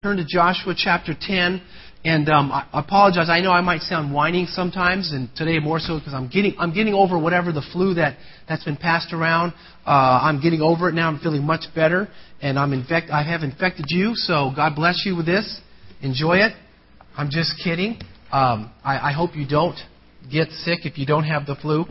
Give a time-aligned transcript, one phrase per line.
[0.00, 1.60] turn to Joshua chapter 10.
[2.04, 3.28] And um, I apologize.
[3.28, 6.72] I know I might sound whining sometimes, and today more so because I'm getting I'm
[6.72, 8.16] getting over whatever the flu that
[8.48, 9.54] that's been passed around.
[9.84, 11.08] Uh, I'm getting over it now.
[11.08, 12.06] I'm feeling much better,
[12.40, 13.10] and I'm infect.
[13.10, 15.60] I have infected you, so God bless you with this.
[16.00, 16.52] Enjoy it.
[17.16, 18.00] I'm just kidding.
[18.30, 19.80] Um, I, I hope you don't
[20.30, 21.86] get sick if you don't have the flu.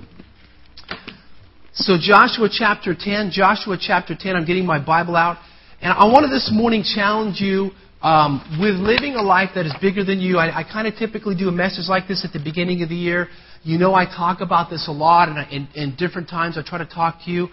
[1.74, 3.32] So Joshua chapter 10.
[3.34, 4.38] Joshua chapter 10.
[4.38, 5.40] I'm getting my Bible out,
[5.82, 7.72] and I wanted this morning challenge you
[8.02, 11.36] um, with living a life that is bigger than you, I, I kind of typically
[11.36, 13.28] do a message like this at the beginning of the year.
[13.64, 16.86] You know, I talk about this a lot, and in, different times I try to
[16.86, 17.48] talk to you.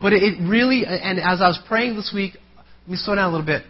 [0.00, 3.30] But it really, and as I was praying this week, let me slow down a
[3.30, 3.64] little bit.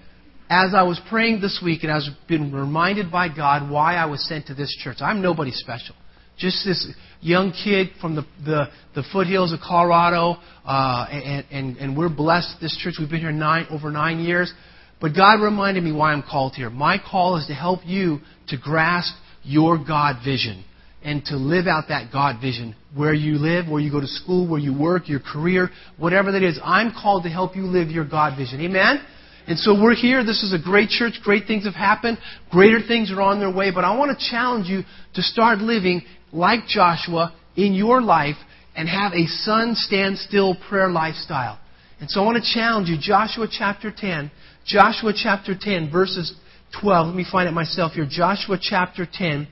[0.50, 4.05] As I was praying this week, and I was been reminded by God why I
[4.06, 4.98] was sent to this church.
[5.00, 5.95] I'm nobody special.
[6.36, 6.86] Just this
[7.20, 12.56] young kid from the, the, the foothills of Colorado, uh, and, and, and we're blessed.
[12.60, 14.52] This church, we've been here nine, over nine years.
[15.01, 16.70] But God reminded me why I'm called here.
[16.70, 20.64] My call is to help you to grasp your God vision
[21.03, 24.48] and to live out that God vision where you live, where you go to school,
[24.48, 26.59] where you work, your career, whatever that is.
[26.64, 28.61] I'm called to help you live your God vision.
[28.61, 29.00] Amen?
[29.47, 30.25] And so we're here.
[30.25, 31.15] This is a great church.
[31.22, 32.19] Great things have happened.
[32.50, 33.70] Greater things are on their way.
[33.70, 34.83] But I want to challenge you
[35.15, 38.37] to start living like Joshua in your life
[38.77, 41.59] and have a sun stand still prayer lifestyle.
[42.00, 42.97] And so I want to challenge you.
[43.00, 44.31] Joshua chapter 10.
[44.69, 46.34] Joshua chapter 10, verses
[46.83, 47.06] 12.
[47.06, 48.06] Let me find it myself here.
[48.08, 49.48] Joshua chapter 10,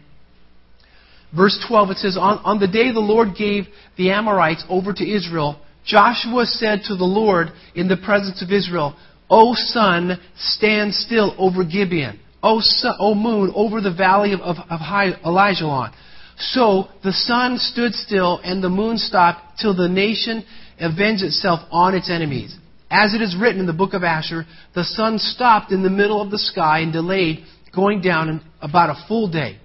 [1.34, 1.90] verse 12.
[1.90, 3.64] It says, on, on the day the Lord gave
[3.96, 8.94] the Amorites over to Israel, Joshua said to the Lord in the presence of Israel,
[9.30, 12.20] O sun, stand still over Gibeon.
[12.42, 15.92] O, sun, o moon, over the valley of, of, of.
[16.38, 20.44] So the sun stood still and the moon stopped till the nation
[20.78, 22.54] avenged itself on its enemies.
[22.90, 26.22] As it is written in the book of Jashar, the sun stopped in the middle
[26.22, 29.58] of the sky and delayed going down about a full day.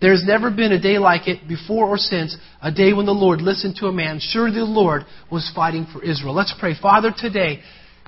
[0.00, 3.12] There has never been a day like it before or since, a day when the
[3.12, 4.20] Lord listened to a man.
[4.20, 6.34] Surely the Lord was fighting for Israel.
[6.34, 6.74] Let's pray.
[6.80, 7.60] Father, today,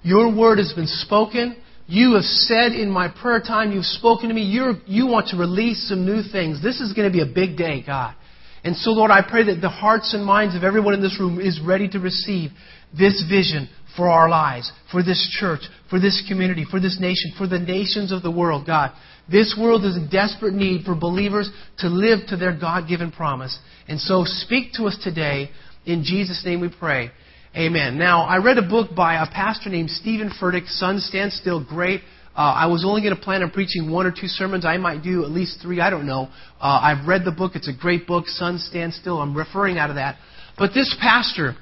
[0.03, 1.57] your word has been spoken.
[1.89, 5.37] You have said in my prayer time, you've spoken to me, You're, you want to
[5.37, 6.63] release some new things.
[6.63, 8.15] This is going to be a big day, God.
[8.63, 11.41] And so, Lord, I pray that the hearts and minds of everyone in this room
[11.41, 12.51] is ready to receive
[12.97, 17.47] this vision for our lives, for this church, for this community, for this nation, for
[17.47, 18.93] the nations of the world, God.
[19.31, 23.57] This world is in desperate need for believers to live to their God given promise.
[23.89, 25.51] And so speak to us today.
[25.87, 27.11] In Jesus' name we pray.
[27.57, 27.99] Amen.
[27.99, 31.65] Now, I read a book by a pastor named Steven Furtick, Sun Stand Still.
[31.65, 32.01] Great.
[32.37, 34.65] Uh, I was only going to plan on preaching one or two sermons.
[34.65, 35.81] I might do at least three.
[35.81, 36.29] I don't know.
[36.61, 37.53] Uh, I've read the book.
[37.57, 39.21] It's a great book, Sun Stand Still.
[39.21, 40.17] I'm referring out of that.
[40.57, 41.57] But this pastor,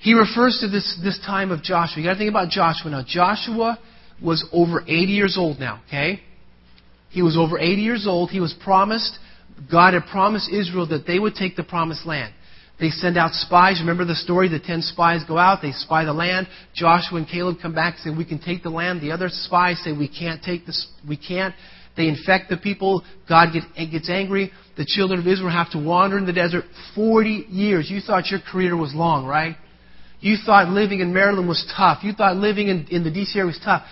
[0.00, 1.98] he refers to this, this time of Joshua.
[1.98, 3.04] You've got to think about Joshua now.
[3.06, 3.78] Joshua
[4.22, 6.20] was over 80 years old now, okay?
[7.10, 8.30] He was over 80 years old.
[8.30, 9.18] He was promised,
[9.70, 12.32] God had promised Israel that they would take the promised land.
[12.78, 13.78] They send out spies.
[13.80, 14.48] Remember the story?
[14.48, 15.60] The ten spies go out.
[15.60, 16.46] They spy the land.
[16.74, 19.02] Joshua and Caleb come back and say, we can take the land.
[19.02, 20.88] The other spies say, we can't take this.
[21.06, 21.54] We can't.
[21.94, 23.04] They infect the people.
[23.28, 24.50] God gets angry.
[24.78, 27.90] The children of Israel have to wander in the desert 40 years.
[27.90, 29.56] You thought your career was long, right?
[30.20, 32.04] You thought living in Maryland was tough.
[32.04, 33.82] You thought living in, in the DC area was tough.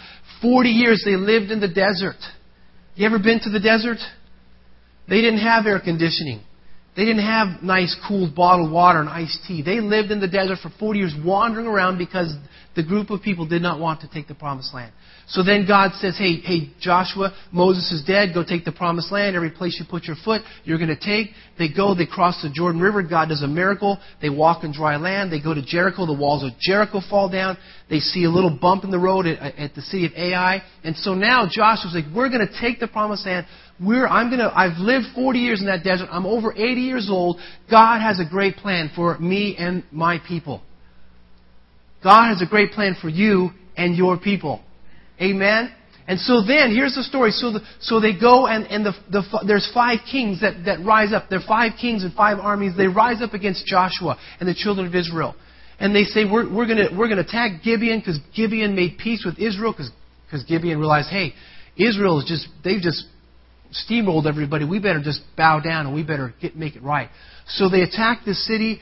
[0.42, 2.18] 40 years they lived in the desert.
[2.94, 3.98] You ever been to the desert?
[5.08, 6.42] They didn't have air conditioning.
[6.96, 9.62] They didn't have nice, cool bottled water and iced tea.
[9.62, 12.34] They lived in the desert for 40 years wandering around because
[12.78, 14.92] the group of people did not want to take the promised land.
[15.26, 18.28] So then God says, hey, hey, Joshua, Moses is dead.
[18.32, 19.34] Go take the promised land.
[19.34, 21.34] Every place you put your foot, you're going to take.
[21.58, 23.02] They go, they cross the Jordan River.
[23.02, 23.98] God does a miracle.
[24.22, 25.32] They walk in dry land.
[25.32, 26.06] They go to Jericho.
[26.06, 27.58] The walls of Jericho fall down.
[27.90, 30.62] They see a little bump in the road at, at the city of Ai.
[30.84, 33.44] And so now Joshua's like, we're going to take the promised land.
[33.80, 36.08] We're, I'm gonna, I've lived 40 years in that desert.
[36.12, 37.40] I'm over 80 years old.
[37.68, 40.62] God has a great plan for me and my people.
[42.02, 44.62] God has a great plan for you and your people.
[45.20, 45.72] Amen?
[46.06, 47.32] And so then, here's the story.
[47.32, 51.12] So, the, so they go and, and the, the, there's five kings that, that rise
[51.12, 51.28] up.
[51.28, 52.72] There are five kings and five armies.
[52.76, 55.34] They rise up against Joshua and the children of Israel.
[55.78, 59.38] And they say, we're, we're going we're gonna attack Gibeon because Gibeon made peace with
[59.38, 61.34] Israel because Gibeon realized, hey,
[61.76, 63.04] Israel is just, they've just
[63.88, 64.64] steamrolled everybody.
[64.64, 67.10] We better just bow down and we better get, make it right.
[67.48, 68.80] So they attack the city.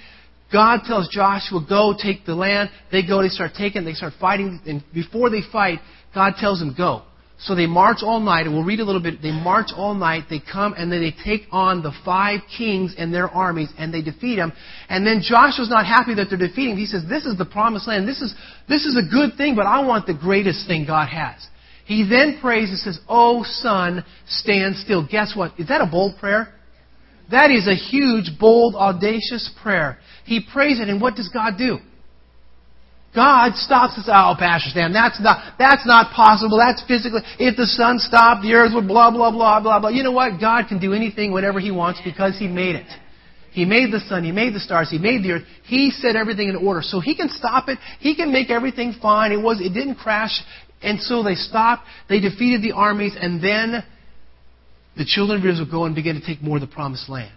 [0.53, 2.71] God tells Joshua, go take the land.
[2.93, 4.61] They go, they start taking, they start fighting.
[4.67, 5.81] And before they fight,
[6.15, 7.03] God tells them, go.
[7.39, 9.21] So they march all night, and we'll read a little bit.
[9.21, 13.13] They march all night, they come, and then they take on the five kings and
[13.13, 14.53] their armies, and they defeat them.
[14.89, 16.79] And then Joshua's not happy that they're defeating.
[16.79, 18.09] He says, this is the promised land.
[18.09, 18.35] This is,
[18.69, 21.47] this is a good thing, but I want the greatest thing God has.
[21.87, 25.07] He then prays and says, Oh, sun, stand still.
[25.07, 25.53] Guess what?
[25.57, 26.53] Is that a bold prayer?
[27.31, 29.99] That is a huge, bold, audacious prayer.
[30.27, 31.79] He prays it, and what does God do?
[33.15, 34.05] God stops us.
[34.09, 36.59] Oh, Pastor Stan, that's not, that's not possible.
[36.59, 39.89] That's physically, if the sun stopped, the earth would blah, blah, blah, blah, blah.
[39.89, 40.39] You know what?
[40.39, 42.87] God can do anything, whenever He wants, because He made it.
[43.53, 45.45] He made the sun, He made the stars, He made the earth.
[45.65, 46.83] He set everything in order.
[46.83, 47.79] So He can stop it.
[48.01, 49.33] He can make everything fine.
[49.33, 50.43] It was, it didn't crash.
[50.83, 51.85] And so they stopped.
[52.11, 53.83] They defeated the armies, and then
[54.97, 57.33] the children of Israel go and begin to take more of the promised land.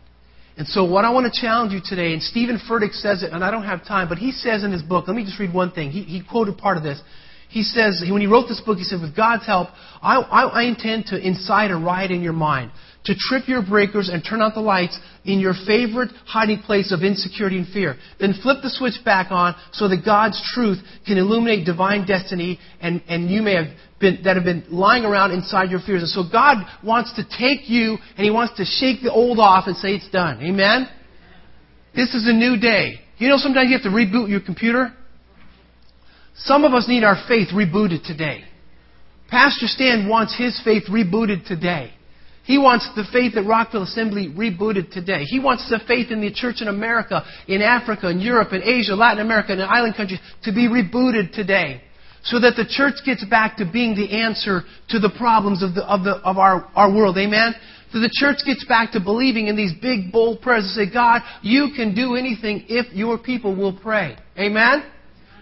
[0.59, 3.45] And so what I want to challenge you today, and Steven Furtick says it, and
[3.45, 5.71] I don't have time, but he says in his book, let me just read one
[5.71, 5.89] thing.
[5.89, 7.01] He, he quoted part of this.
[7.47, 9.69] He says, when he wrote this book, he said, with God's help,
[10.01, 12.71] I, I, I intend to incite a riot in your mind
[13.05, 17.03] to trip your breakers and turn out the lights in your favorite hiding place of
[17.03, 17.95] insecurity and fear.
[18.19, 23.01] Then flip the switch back on so that God's truth can illuminate divine destiny and,
[23.07, 23.67] and you may have
[23.99, 26.01] been, that have been lying around inside your fears.
[26.01, 29.65] And so God wants to take you and He wants to shake the old off
[29.67, 30.41] and say it's done.
[30.41, 30.87] Amen?
[31.95, 32.99] This is a new day.
[33.17, 34.93] You know sometimes you have to reboot your computer?
[36.35, 38.43] Some of us need our faith rebooted today.
[39.29, 41.93] Pastor Stan wants his faith rebooted today.
[42.45, 45.23] He wants the faith at Rockville Assembly rebooted today.
[45.25, 48.95] He wants the faith in the church in America, in Africa, in Europe, in Asia,
[48.95, 51.83] Latin America, and in island countries to be rebooted today.
[52.29, 55.83] So that the church gets back to being the answer to the problems of, the,
[55.83, 57.17] of, the, of our, our world.
[57.17, 57.53] Amen?
[57.91, 61.21] So the church gets back to believing in these big, bold prayers and say, God,
[61.41, 64.15] you can do anything if your people will pray.
[64.37, 64.85] Amen?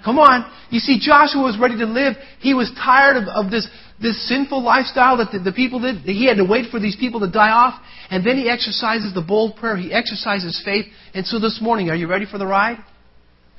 [0.06, 0.50] Come on.
[0.70, 2.16] You see, Joshua was ready to live.
[2.40, 3.68] He was tired of, of this
[4.00, 5.98] this sinful lifestyle that the, the people did.
[6.04, 7.82] He had to wait for these people to die off.
[8.10, 9.76] And then he exercises the bold prayer.
[9.76, 10.86] He exercises faith.
[11.14, 12.78] And so this morning, are you ready for the ride?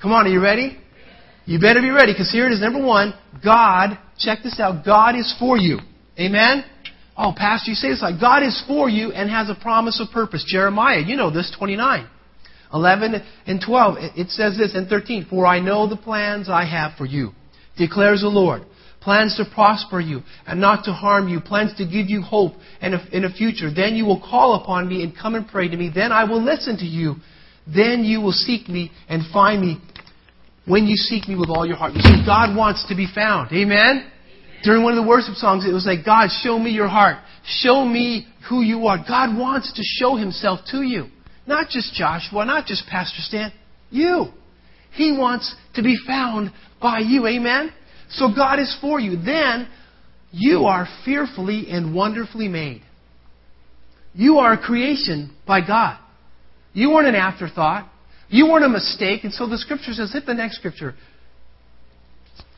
[0.01, 0.79] Come on, are you ready?
[1.49, 2.61] You better be ready because here it is.
[2.61, 5.79] Number one, God, check this out, God is for you.
[6.21, 6.62] Amen?
[7.17, 10.12] Oh, Pastor, you say this like God is for you and has a promise of
[10.12, 10.45] purpose.
[10.47, 12.06] Jeremiah, you know this, 29.
[12.75, 13.15] 11
[13.47, 13.97] and 12.
[14.15, 15.27] It says this in 13.
[15.31, 17.33] For I know the plans I have for you,
[17.79, 18.67] declares the Lord
[19.00, 22.53] plans to prosper you and not to harm you, plans to give you hope
[22.83, 23.73] and in a future.
[23.73, 25.91] Then you will call upon me and come and pray to me.
[25.95, 27.15] Then I will listen to you.
[27.67, 29.79] Then you will seek me and find me
[30.69, 31.94] when you seek me with all your heart.
[31.94, 33.50] See, God wants to be found.
[33.53, 33.69] Amen?
[33.73, 34.12] Amen?
[34.65, 37.19] During one of the worship songs, it was like, God, show me your heart.
[37.44, 38.99] Show me who you are.
[38.99, 41.06] God wants to show himself to you.
[41.47, 43.53] Not just Joshua, not just Pastor Stan.
[43.91, 44.26] You.
[44.93, 47.26] He wants to be found by you.
[47.26, 47.73] Amen?
[48.11, 49.17] So God is for you.
[49.17, 49.69] Then
[50.32, 52.82] you are fearfully and wonderfully made.
[54.12, 55.99] You are a creation by God.
[56.73, 57.88] You weren't an afterthought.
[58.29, 59.25] You weren't a mistake.
[59.25, 60.95] And so the scripture says, hit the next scripture.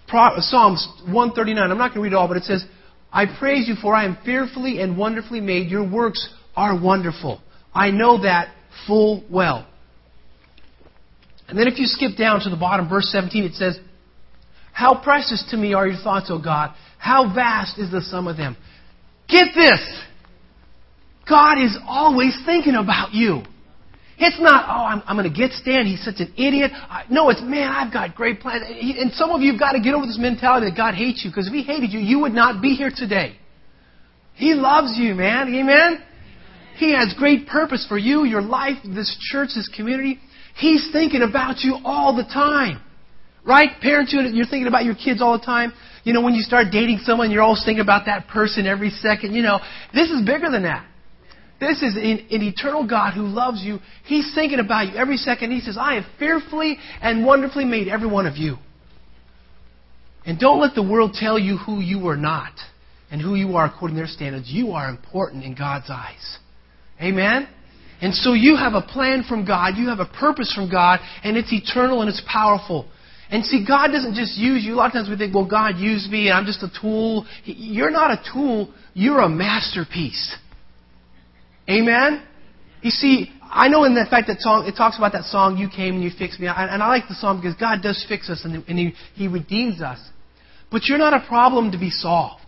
[0.08, 1.70] Psalms 139.
[1.70, 2.64] I'm not going to read it all, but it says,
[3.12, 5.68] I praise you for I am fearfully and wonderfully made.
[5.68, 7.40] Your works are wonderful.
[7.72, 8.52] I know that
[8.86, 9.66] full well.
[11.48, 13.78] And then if you skip down to the bottom, verse 17, it says,
[14.72, 16.74] how precious to me are your thoughts, O God.
[16.98, 18.56] How vast is the sum of them.
[19.28, 19.80] Get this.
[21.28, 23.42] God is always thinking about you.
[24.22, 25.86] It's not, oh, I'm, I'm going to get Stan.
[25.86, 26.72] He's such an idiot.
[26.74, 28.64] I, no, it's, man, I've got great plans.
[28.68, 31.30] And some of you have got to get over this mentality that God hates you
[31.30, 33.36] because if He hated you, you would not be here today.
[34.34, 35.48] He loves you, man.
[35.54, 36.02] Amen?
[36.76, 40.18] He has great purpose for you, your life, this church, this community.
[40.54, 42.82] He's thinking about you all the time.
[43.42, 43.70] Right?
[43.80, 45.72] Parents, you're thinking about your kids all the time.
[46.04, 49.34] You know, when you start dating someone, you're always thinking about that person every second.
[49.34, 49.60] You know,
[49.94, 50.86] this is bigger than that.
[51.60, 53.78] This is an, an eternal God who loves you.
[54.04, 55.52] He's thinking about you every second.
[55.52, 58.56] He says, I have fearfully and wonderfully made every one of you.
[60.24, 62.52] And don't let the world tell you who you are not
[63.10, 64.46] and who you are according to their standards.
[64.48, 66.38] You are important in God's eyes.
[67.00, 67.46] Amen?
[68.00, 71.36] And so you have a plan from God, you have a purpose from God, and
[71.36, 72.88] it's eternal and it's powerful.
[73.30, 74.74] And see, God doesn't just use you.
[74.74, 77.26] A lot of times we think, well, God used me and I'm just a tool.
[77.44, 78.72] You're not a tool.
[78.94, 80.34] You're a masterpiece.
[81.70, 82.22] Amen?
[82.82, 85.68] You see, I know in the fact that song, it talks about that song, You
[85.68, 86.46] Came and You Fixed Me.
[86.46, 90.00] And I like the song because God does fix us and He, he redeems us.
[90.70, 92.40] But you're not a problem to be solved.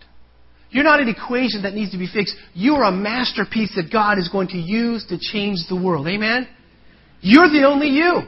[0.71, 2.35] You're not an equation that needs to be fixed.
[2.53, 6.07] You're a masterpiece that God is going to use to change the world.
[6.07, 6.47] Amen?
[7.21, 8.21] You're the only you.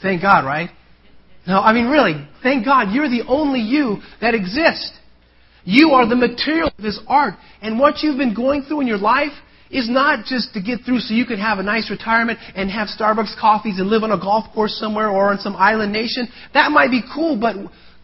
[0.00, 0.70] Thank God, right?
[1.46, 4.92] No, I mean, really, thank God you're the only you that exists.
[5.64, 7.34] You are the material of this art.
[7.60, 9.32] And what you've been going through in your life
[9.74, 12.88] is not just to get through so you can have a nice retirement and have
[12.88, 16.28] Starbucks coffees and live on a golf course somewhere or on some island nation.
[16.54, 17.56] That might be cool, but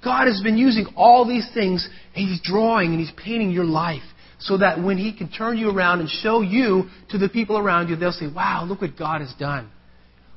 [0.03, 4.03] God has been using all these things, He's drawing and He's painting your life
[4.41, 7.89] so that when He can turn you around and show you to the people around
[7.89, 9.71] you, they'll say, Wow, look what God has done.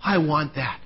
[0.03, 0.79] I want that.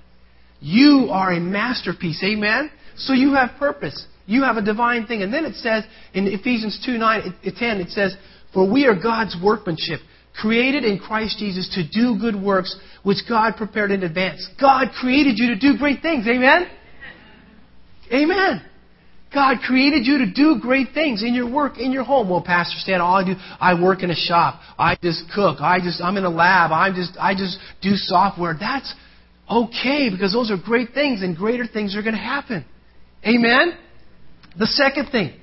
[0.60, 2.24] You are a masterpiece.
[2.24, 2.72] Amen?
[2.96, 4.06] So you have purpose.
[4.26, 5.22] You have a divine thing.
[5.22, 8.16] And then it says in Ephesians 2 9, 10, it says,
[8.54, 10.00] For we are God's workmanship,
[10.40, 14.48] created in Christ Jesus to do good works, which God prepared in advance.
[14.60, 16.28] God created you to do great things.
[16.28, 16.68] Amen?
[18.14, 18.64] Amen.
[19.34, 22.30] God created you to do great things in your work, in your home.
[22.30, 24.62] Well, Pastor Stan, all I do, I work in a shop.
[24.78, 25.60] I just cook.
[25.60, 26.72] I just, I'm in a lab.
[26.72, 28.56] I just, I just do software.
[28.58, 28.94] That's
[29.50, 32.66] okay because those are great things and greater things are going to happen.
[33.26, 33.78] Amen?
[34.58, 35.34] The second thing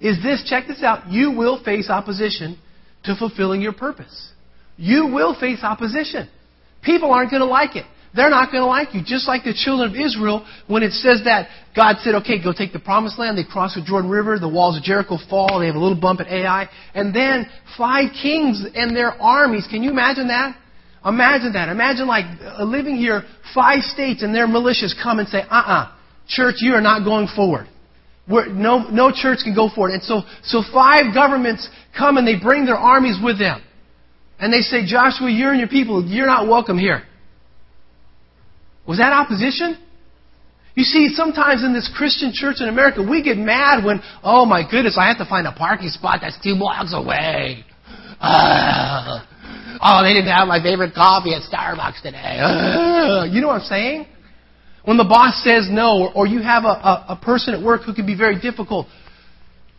[0.00, 1.08] is this, check this out.
[1.10, 2.58] You will face opposition
[3.04, 4.32] to fulfilling your purpose.
[4.76, 6.28] You will face opposition.
[6.82, 7.86] People aren't going to like it.
[8.14, 9.02] They're not going to like you.
[9.04, 12.72] Just like the children of Israel, when it says that God said, okay, go take
[12.72, 13.36] the promised land.
[13.36, 14.38] They cross the Jordan River.
[14.38, 15.60] The walls of Jericho fall.
[15.60, 16.68] They have a little bump at Ai.
[16.94, 19.66] And then five kings and their armies.
[19.68, 20.56] Can you imagine that?
[21.04, 21.68] Imagine that.
[21.68, 23.22] Imagine like uh, living here,
[23.54, 25.92] five states and their militias come and say, uh-uh,
[26.26, 27.68] church, you are not going forward.
[28.28, 29.92] We're, no, no church can go forward.
[29.92, 33.62] And so, so five governments come and they bring their armies with them.
[34.38, 37.02] And they say, Joshua, you and your people, you're not welcome here.
[38.86, 39.78] Was that opposition?
[40.74, 44.62] You see, sometimes in this Christian church in America, we get mad when, oh my
[44.68, 47.64] goodness, I have to find a parking spot that's two blocks away.
[48.20, 49.24] Uh,
[49.80, 52.38] oh, they didn't have my favorite coffee at Starbucks today.
[52.44, 54.06] Uh, you know what I'm saying?
[54.84, 57.82] When the boss says no, or, or you have a, a, a person at work
[57.82, 58.86] who can be very difficult,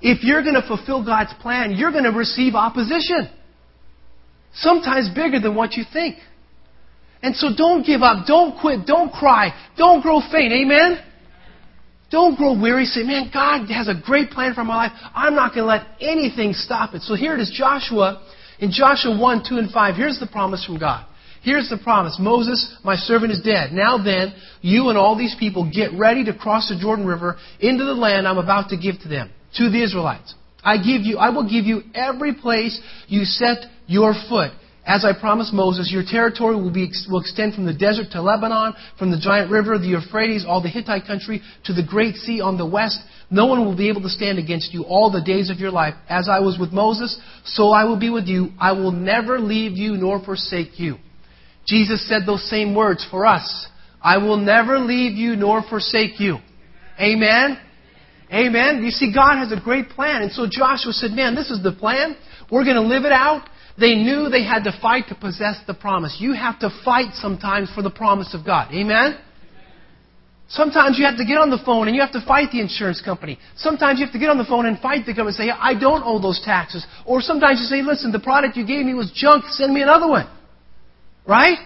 [0.02, 3.30] if you're going to fulfill God's plan, you're going to receive opposition.
[4.60, 6.18] Sometimes bigger than what you think.
[7.22, 8.28] And so don't give up.
[8.28, 8.86] Don't quit.
[8.86, 9.54] Don't cry.
[9.78, 10.54] Don't grow faint.
[10.54, 11.04] Amen?
[12.10, 12.86] Don't grow weary.
[12.86, 14.92] Say, man, God has a great plan for my life.
[15.14, 17.02] I'm not going to let anything stop it.
[17.02, 18.24] So here it is, Joshua.
[18.60, 21.06] In Joshua 1, 2, and 5, here's the promise from God.
[21.44, 22.18] Here's the promise.
[22.20, 23.72] Moses, my servant, is dead.
[23.72, 27.84] Now then, you and all these people get ready to cross the Jordan River into
[27.84, 30.34] the land I'm about to give to them, to the Israelites.
[30.68, 34.52] I give you, I will give you every place you set your foot.
[34.86, 38.74] As I promised Moses, your territory will, be, will extend from the desert to Lebanon,
[39.00, 42.58] from the giant river, the Euphrates, all the Hittite country, to the great sea on
[42.58, 43.00] the west.
[43.32, 45.94] No one will be able to stand against you all the days of your life.
[46.10, 48.50] As I was with Moses, so I will be with you.
[48.60, 50.98] I will never leave you nor forsake you.
[51.66, 53.68] Jesus said those same words for us.
[54.02, 56.40] I will never leave you nor forsake you.
[57.00, 57.58] Amen?
[58.32, 58.84] Amen.
[58.84, 60.22] You see, God has a great plan.
[60.22, 62.16] And so Joshua said, Man, this is the plan.
[62.52, 63.48] We're going to live it out.
[63.80, 66.18] They knew they had to fight to possess the promise.
[66.20, 68.74] You have to fight sometimes for the promise of God.
[68.74, 69.18] Amen?
[70.50, 73.02] Sometimes you have to get on the phone and you have to fight the insurance
[73.02, 73.38] company.
[73.58, 75.78] Sometimes you have to get on the phone and fight the government and say, I
[75.78, 76.88] don't owe those taxes.
[77.06, 80.08] Or sometimes you say, listen, the product you gave me was junk, send me another
[80.08, 80.28] one.
[81.28, 81.58] Right?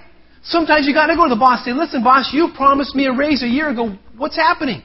[0.44, 3.14] Sometimes you gotta go to the boss and say, listen, boss, you promised me a
[3.14, 3.96] raise a year ago.
[4.18, 4.82] What's happening?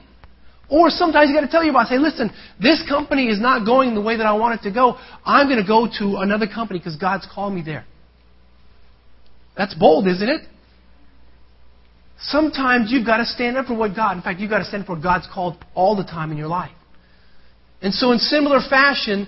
[0.69, 3.95] Or sometimes you got to tell your boss, hey, listen, this company is not going
[3.95, 4.97] the way that I want it to go.
[5.25, 7.85] I'm going to go to another company because God's called me there.
[9.55, 10.41] That's bold, isn't it?
[12.19, 14.85] Sometimes you've got to stand up for what God, in fact, you've got to stand
[14.85, 16.71] for what God's called all the time in your life.
[17.81, 19.27] And so, in similar fashion,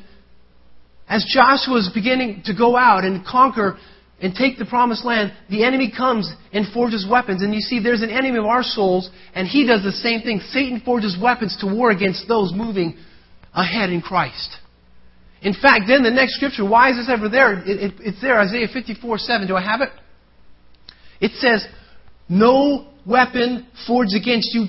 [1.07, 3.77] as Joshua is beginning to go out and conquer
[4.21, 7.41] and take the promised land, the enemy comes and forges weapons.
[7.41, 10.41] And you see, there's an enemy of our souls, and he does the same thing.
[10.51, 12.97] Satan forges weapons to war against those moving
[13.53, 14.57] ahead in Christ.
[15.41, 17.59] In fact, then the next scripture, why is this ever there?
[17.59, 19.47] It, it, it's there, Isaiah 54 7.
[19.47, 19.89] Do I have it?
[21.21, 21.65] It says,
[22.27, 24.67] No weapon forged against you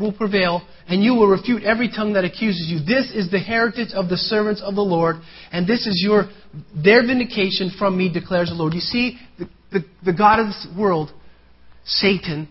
[0.00, 2.78] will prevail, and you will refute every tongue that accuses you.
[2.78, 5.16] This is the heritage of the servants of the Lord,
[5.52, 6.30] and this is your
[6.74, 8.74] their vindication from me, declares the Lord.
[8.74, 11.10] You see, the, the, the God of this world,
[11.84, 12.48] Satan,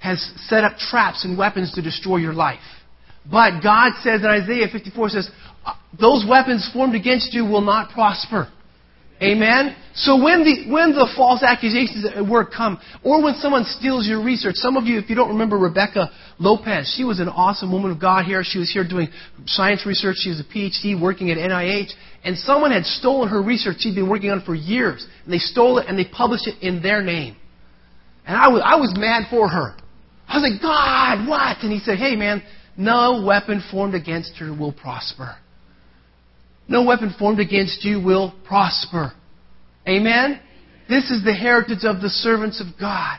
[0.00, 2.60] has set up traps and weapons to destroy your life.
[3.30, 5.30] But God says in Isaiah 54 says,
[5.64, 8.52] uh, those weapons formed against you will not prosper.
[9.22, 9.76] Amen?
[9.94, 14.22] So when the, when the false accusations at work come, or when someone steals your
[14.24, 17.92] research, some of you, if you don't remember Rebecca Lopez, she was an awesome woman
[17.92, 18.42] of God here.
[18.44, 19.08] She was here doing
[19.46, 20.16] science research.
[20.18, 21.92] She was a PhD working at NIH.
[22.24, 25.06] And someone had stolen her research she'd been working on for years.
[25.24, 27.36] And they stole it and they published it in their name.
[28.26, 29.76] And I was, I was mad for her.
[30.26, 31.58] I was like, God, what?
[31.62, 32.42] And he said, hey man,
[32.76, 35.36] no weapon formed against her will prosper.
[36.68, 39.12] No weapon formed against you will prosper.
[39.86, 40.40] Amen?
[40.88, 43.18] This is the heritage of the servants of God.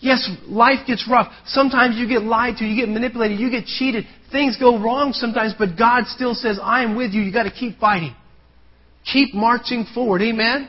[0.00, 1.32] Yes, life gets rough.
[1.46, 4.04] Sometimes you get lied to, you get manipulated, you get cheated.
[4.30, 7.22] things go wrong sometimes, but God still says, I am with you.
[7.22, 8.14] You've got to keep fighting.
[9.10, 10.22] Keep marching forward.
[10.22, 10.68] Amen?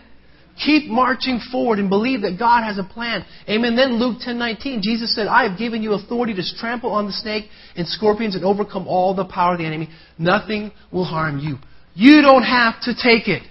[0.64, 3.25] Keep marching forward and believe that God has a plan.
[3.50, 3.75] Amen.
[3.75, 7.50] Then Luke 10:19, Jesus said, "I have given you authority to trample on the snake
[7.75, 9.90] and scorpions and overcome all the power of the enemy.
[10.18, 11.60] Nothing will harm you."
[11.96, 13.42] You don't have to take it.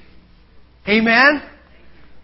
[0.87, 1.43] Amen.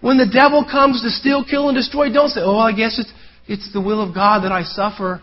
[0.01, 3.13] When the devil comes to steal, kill, and destroy, don't say, "Oh, I guess it's
[3.49, 5.23] it's the will of God that I suffer."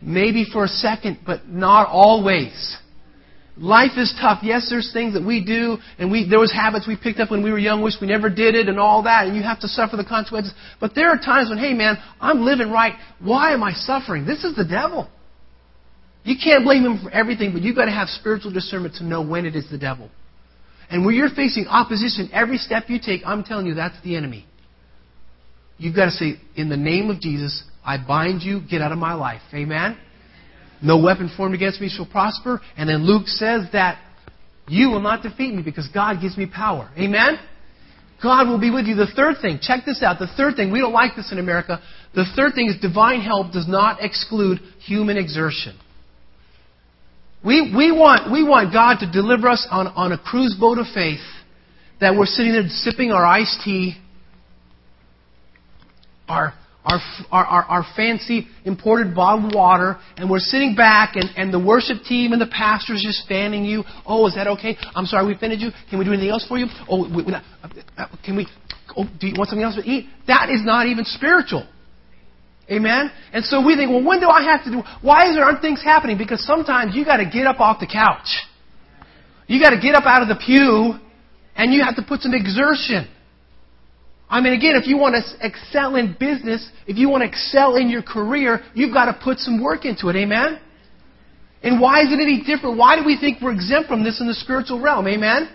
[0.00, 2.76] Maybe for a second, but not always.
[3.56, 4.44] Life is tough.
[4.44, 7.42] Yes, there's things that we do, and we, there was habits we picked up when
[7.42, 9.66] we were young, wish we never did it, and all that, and you have to
[9.66, 10.54] suffer the consequences.
[10.78, 12.94] But there are times when, hey man, I'm living right.
[13.18, 14.24] Why am I suffering?
[14.24, 15.08] This is the devil.
[16.22, 19.22] You can't blame him for everything, but you've got to have spiritual discernment to know
[19.22, 20.10] when it is the devil.
[20.90, 24.46] And when you're facing opposition, every step you take, I'm telling you, that's the enemy.
[25.76, 28.98] You've got to say, in the name of Jesus, I bind you, get out of
[28.98, 29.42] my life.
[29.54, 29.96] Amen?
[30.82, 32.60] No weapon formed against me shall prosper.
[32.76, 34.00] And then Luke says that
[34.66, 36.90] you will not defeat me because God gives me power.
[36.98, 37.38] Amen?
[38.22, 38.94] God will be with you.
[38.96, 40.18] The third thing, check this out.
[40.18, 41.80] The third thing, we don't like this in America.
[42.14, 45.78] The third thing is divine help does not exclude human exertion.
[47.44, 50.86] We, we, want, we want God to deliver us on, on a cruise boat of
[50.92, 51.20] faith
[52.00, 53.96] that we're sitting there sipping our iced tea,
[56.28, 56.52] our
[56.88, 61.58] our, our, our, our fancy imported bottled water, and we're sitting back, and, and the
[61.58, 63.84] worship team and the pastor's just fanning you.
[64.06, 64.76] Oh, is that okay?
[64.94, 65.70] I'm sorry we offended you.
[65.90, 66.66] Can we do anything else for you?
[66.88, 68.46] Oh, we, we, uh, can we?
[68.96, 70.08] Oh, do you want something else to eat?
[70.26, 71.68] That is not even spiritual.
[72.70, 73.10] Amen?
[73.32, 74.82] And so we think, well, when do I have to do?
[75.00, 76.18] Why is there aren't things happening?
[76.18, 78.28] Because sometimes you got to get up off the couch.
[79.46, 80.94] You got to get up out of the pew,
[81.56, 83.08] and you have to put some exertion.
[84.28, 87.76] I mean, again, if you want to excel in business, if you want to excel
[87.76, 90.16] in your career, you've got to put some work into it.
[90.16, 90.60] Amen?
[91.62, 92.76] And why is it any different?
[92.76, 95.08] Why do we think we're exempt from this in the spiritual realm?
[95.08, 95.48] Amen?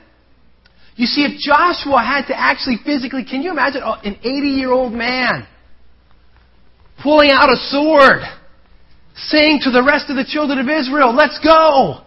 [0.96, 4.72] You see, if Joshua had to actually physically, can you imagine oh, an 80 year
[4.72, 5.48] old man
[7.02, 8.22] pulling out a sword,
[9.16, 12.02] saying to the rest of the children of Israel, let's go?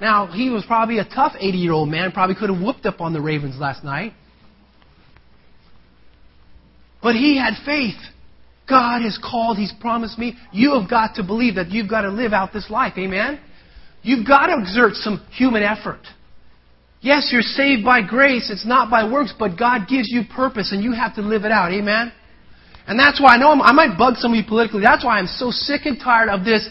[0.00, 3.00] Now, he was probably a tough 80 year old man, probably could have whooped up
[3.00, 4.12] on the ravens last night.
[7.02, 7.94] But he had faith.
[8.68, 10.34] God has called, He's promised me.
[10.52, 12.94] You have got to believe that you've got to live out this life.
[12.98, 13.40] Amen?
[14.02, 16.00] You've got to exert some human effort.
[17.00, 18.50] Yes, you're saved by grace.
[18.50, 21.52] It's not by works, but God gives you purpose and you have to live it
[21.52, 21.72] out.
[21.72, 22.12] Amen?
[22.86, 24.82] And that's why I know I'm, i might bug some of you politically.
[24.82, 26.68] That's why I'm so sick and tired of this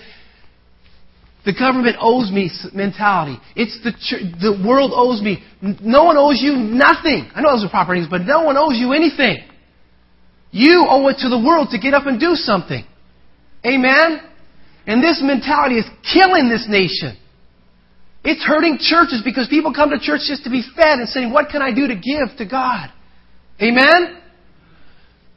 [1.45, 3.39] the government owes me mentality.
[3.55, 3.93] It's the
[4.41, 5.43] the world owes me.
[5.61, 7.29] No one owes you nothing.
[7.35, 9.45] I know those are proper names, but no one owes you anything.
[10.49, 12.83] You owe it to the world to get up and do something.
[13.63, 14.21] Amen?
[14.87, 17.15] And this mentality is killing this nation.
[18.23, 21.49] It's hurting churches because people come to church just to be fed and saying, What
[21.49, 22.89] can I do to give to God?
[23.61, 24.17] Amen?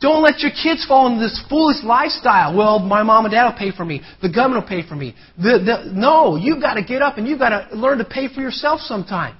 [0.00, 2.56] Don't let your kids fall into this foolish lifestyle.
[2.56, 4.02] Well, my mom and dad will pay for me.
[4.22, 5.14] The government will pay for me.
[5.36, 8.32] The, the, no, you've got to get up and you've got to learn to pay
[8.32, 9.36] for yourself sometime.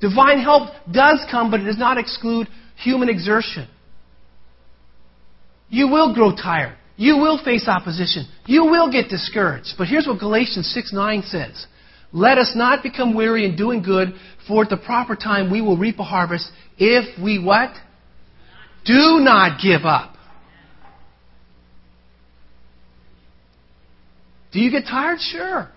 [0.00, 3.68] Divine help does come, but it does not exclude human exertion.
[5.70, 6.76] You will grow tired.
[6.96, 8.26] You will face opposition.
[8.44, 9.74] You will get discouraged.
[9.78, 11.66] But here's what Galatians 6 9 says
[12.12, 14.12] Let us not become weary in doing good,
[14.46, 17.70] for at the proper time we will reap a harvest if we what?
[18.84, 20.14] Do not give up.
[24.52, 25.18] Do you get tired?
[25.20, 25.68] Sure.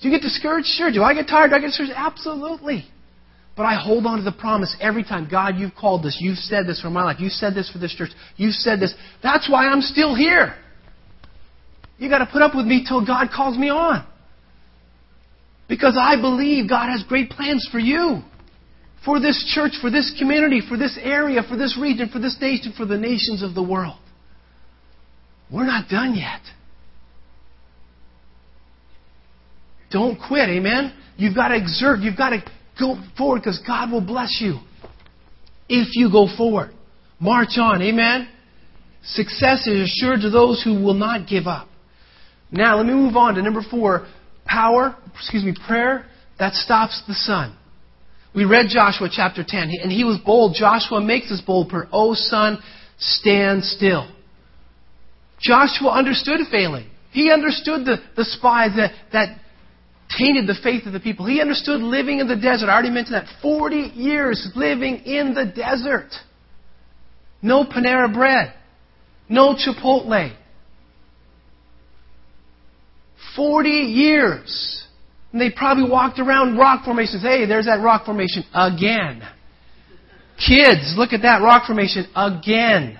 [0.00, 0.66] Do you get discouraged?
[0.66, 0.90] Sure.
[0.90, 1.50] Do I get tired?
[1.50, 1.92] Do I get discouraged?
[1.94, 2.86] Absolutely.
[3.56, 5.28] But I hold on to the promise every time.
[5.30, 6.16] God, you've called this.
[6.20, 7.16] You've said this for my life.
[7.20, 8.10] You've said this for this church.
[8.36, 8.94] You've said this.
[9.22, 10.54] That's why I'm still here.
[11.98, 14.06] You've got to put up with me till God calls me on.
[15.68, 18.22] Because I believe God has great plans for you.
[19.04, 22.72] For this church, for this community, for this area, for this region, for this nation,
[22.76, 23.98] for the nations of the world.
[25.50, 26.40] We're not done yet.
[29.90, 30.94] Don't quit, amen?
[31.16, 32.42] You've got to exert, you've got to
[32.78, 34.58] Go forward because God will bless you
[35.68, 36.70] if you go forward.
[37.20, 37.82] March on.
[37.82, 38.28] Amen?
[39.04, 41.68] Success is assured to those who will not give up.
[42.50, 44.06] Now, let me move on to number four
[44.44, 46.06] power, excuse me, prayer
[46.38, 47.56] that stops the sun.
[48.34, 50.56] We read Joshua chapter 10, and he was bold.
[50.58, 52.58] Joshua makes this bold prayer, O sun,
[52.98, 54.10] stand still.
[55.40, 56.88] Joshua understood failing.
[57.10, 59.38] He understood the, the spies that, that
[60.16, 61.26] tainted the faith of the people.
[61.26, 62.68] He understood living in the desert.
[62.68, 63.26] I already mentioned that.
[63.42, 66.10] 40 years living in the desert.
[67.42, 68.54] No Panera bread.
[69.28, 70.34] No Chipotle.
[73.36, 74.81] 40 years.
[75.32, 77.22] And they probably walked around rock formations.
[77.22, 79.22] Hey, there's that rock formation again.
[80.36, 82.98] Kids, look at that rock formation again.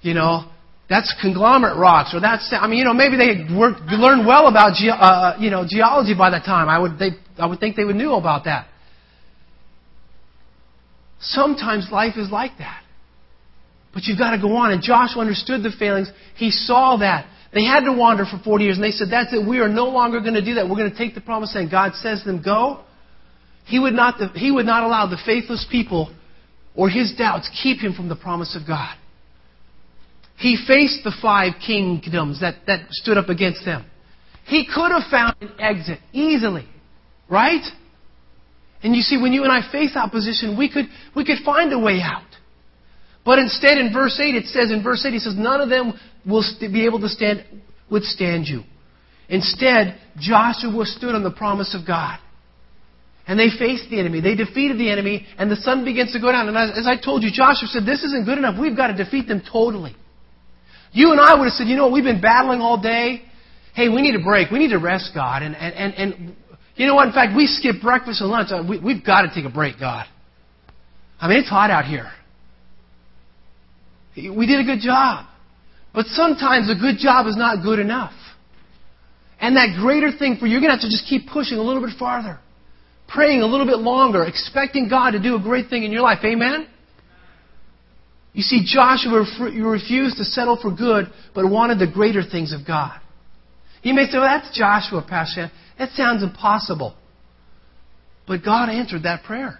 [0.00, 0.50] You know,
[0.88, 4.74] that's conglomerate rocks, or that's I mean, you know, maybe they worked, learned well about
[4.74, 6.68] ge- uh, uh, you know geology by that time.
[6.68, 8.66] I would they I would think they would knew about that.
[11.20, 12.82] Sometimes life is like that.
[13.94, 14.72] But you've got to go on.
[14.72, 16.10] And Joshua understood the failings.
[16.36, 17.26] He saw that.
[17.52, 19.46] They had to wander for 40 years, and they said, That's it.
[19.46, 20.68] We are no longer going to do that.
[20.68, 22.84] We're going to take the promise, and God says them, Go.
[23.64, 26.12] He would, not, he would not allow the faithless people
[26.74, 28.96] or his doubts keep him from the promise of God.
[30.36, 33.84] He faced the five kingdoms that, that stood up against them.
[34.46, 36.66] He could have found an exit easily,
[37.30, 37.62] right?
[38.82, 41.78] And you see, when you and I face opposition, we could, we could find a
[41.78, 42.24] way out.
[43.24, 45.92] But instead, in verse 8, it says, in verse 8, he says, none of them
[46.26, 47.44] will be able to stand,
[47.90, 48.62] withstand you.
[49.28, 52.18] Instead, Joshua stood on the promise of God.
[53.26, 54.20] And they faced the enemy.
[54.20, 56.48] They defeated the enemy, and the sun begins to go down.
[56.48, 58.60] And as, as I told you, Joshua said, This isn't good enough.
[58.60, 59.94] We've got to defeat them totally.
[60.90, 61.92] You and I would have said, You know what?
[61.92, 63.22] We've been battling all day.
[63.74, 64.50] Hey, we need a break.
[64.50, 65.42] We need to rest, God.
[65.42, 66.36] And, and, and, and
[66.74, 67.06] you know what?
[67.06, 68.50] In fact, we skipped breakfast and lunch.
[68.68, 70.06] We, we've got to take a break, God.
[71.20, 72.10] I mean, it's hot out here.
[74.16, 75.26] We did a good job.
[75.94, 78.14] But sometimes a good job is not good enough.
[79.40, 81.62] And that greater thing for you, you're going to have to just keep pushing a
[81.62, 82.38] little bit farther.
[83.08, 86.20] Praying a little bit longer, expecting God to do a great thing in your life.
[86.24, 86.66] Amen?
[88.32, 92.98] You see, Joshua refused to settle for good, but wanted the greater things of God.
[93.82, 95.50] You may say, well, that's Joshua, Pastor.
[95.78, 96.94] That sounds impossible.
[98.26, 99.58] But God answered that prayer.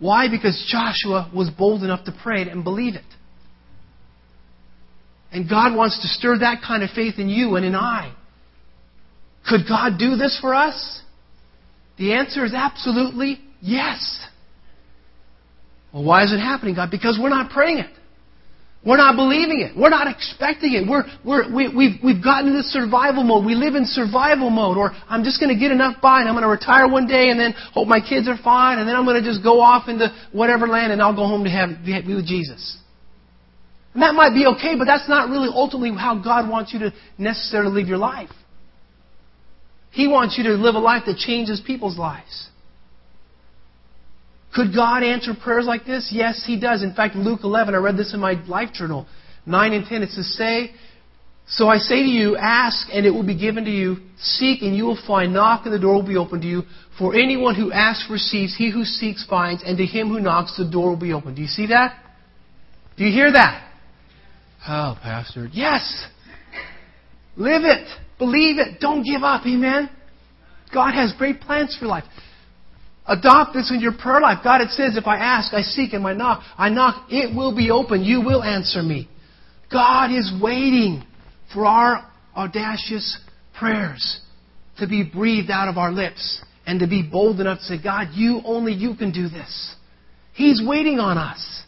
[0.00, 0.28] Why?
[0.28, 3.04] Because Joshua was bold enough to pray it and believe it.
[5.32, 8.14] And God wants to stir that kind of faith in you and in I.
[9.48, 11.00] Could God do this for us?
[11.98, 14.20] The answer is absolutely yes.
[15.92, 16.90] Well, why is it happening, God?
[16.90, 17.90] Because we're not praying it.
[18.84, 19.76] We're not believing it.
[19.76, 20.88] We're not expecting it.
[20.88, 23.44] We're, we're, we, we've, we've gotten into survival mode.
[23.44, 24.78] We live in survival mode.
[24.78, 27.28] Or I'm just going to get enough by and I'm going to retire one day
[27.28, 29.88] and then hope my kids are fine and then I'm going to just go off
[29.88, 32.79] into whatever land and I'll go home to have, be with Jesus.
[33.94, 36.92] And that might be okay, but that's not really ultimately how God wants you to
[37.18, 38.30] necessarily live your life.
[39.90, 42.48] He wants you to live a life that changes people's lives.
[44.54, 46.10] Could God answer prayers like this?
[46.12, 46.82] Yes, He does.
[46.82, 49.06] In fact, Luke 11, I read this in my life journal,
[49.46, 50.72] 9 and 10, it says, Say,
[51.46, 53.96] so I say to you, ask and it will be given to you.
[54.18, 55.32] Seek and you will find.
[55.32, 56.62] Knock and the door will be opened to you.
[56.96, 58.56] For anyone who asks receives.
[58.56, 59.64] He who seeks finds.
[59.64, 61.36] And to him who knocks the door will be opened.
[61.36, 61.98] Do you see that?
[62.96, 63.68] Do you hear that?
[64.68, 65.48] Oh, Pastor.
[65.52, 66.06] Yes.
[67.36, 67.86] Live it.
[68.18, 68.80] Believe it.
[68.80, 69.46] Don't give up.
[69.46, 69.88] Amen.
[70.72, 72.04] God has great plans for life.
[73.06, 74.38] Adopt this in your prayer life.
[74.44, 77.56] God, it says, if I ask, I seek, and I knock, I knock, it will
[77.56, 78.04] be open.
[78.04, 79.08] You will answer me.
[79.72, 81.04] God is waiting
[81.52, 83.18] for our audacious
[83.58, 84.20] prayers
[84.78, 88.08] to be breathed out of our lips and to be bold enough to say, God,
[88.12, 89.74] you, only you can do this.
[90.34, 91.62] He's waiting on us.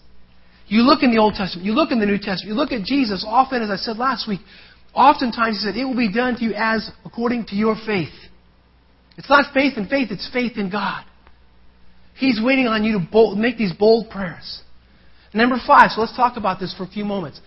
[0.73, 2.83] You look in the Old Testament, you look in the New Testament, you look at
[2.83, 4.41] Jesus, often, as I said last week,
[4.95, 8.09] oftentimes he said, it will be done to you as according to your faith.
[9.19, 11.05] It's not faith in faith, it's faith in God.
[12.15, 14.63] He's waiting on you to bold, make these bold prayers.
[15.35, 17.39] Number five, so let's talk about this for a few moments.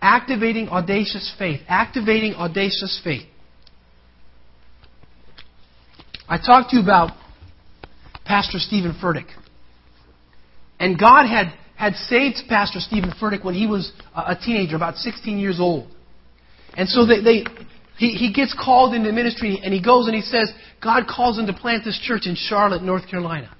[0.00, 1.60] Activating audacious faith.
[1.68, 3.22] Activating audacious faith.
[6.28, 7.12] I talked to you about
[8.24, 9.28] Pastor Steven Furtick.
[10.80, 15.36] And God had, had saved Pastor Steven Furtick when he was a teenager, about 16
[15.36, 15.88] years old.
[16.76, 17.44] And so they, they
[17.98, 21.46] he, he gets called into ministry and he goes and he says, God calls him
[21.48, 23.52] to plant this church in Charlotte, North Carolina.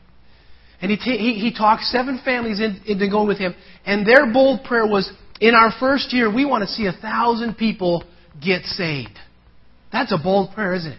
[0.81, 3.57] And he, t- he, he seven families in, into going with him.
[3.85, 7.57] And their bold prayer was, in our first year, we want to see a thousand
[7.57, 8.05] people
[8.41, 9.19] get saved.
[9.91, 10.99] That's a bold prayer, isn't it?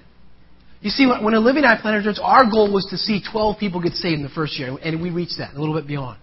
[0.82, 3.82] You see, when a Living I planted church, our goal was to see 12 people
[3.82, 4.78] get saved in the first year.
[4.84, 6.20] And we reached that, a little bit beyond.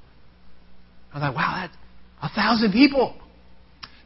[1.13, 1.77] I thought, wow, that's
[2.23, 3.15] a thousand people.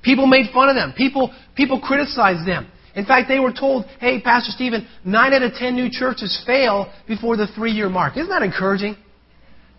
[0.03, 0.93] People made fun of them.
[0.97, 2.71] People, people criticized them.
[2.95, 6.93] In fact, they were told, hey, Pastor Steven, nine out of ten new churches fail
[7.09, 8.17] before the three year mark.
[8.17, 8.97] Isn't that encouraging?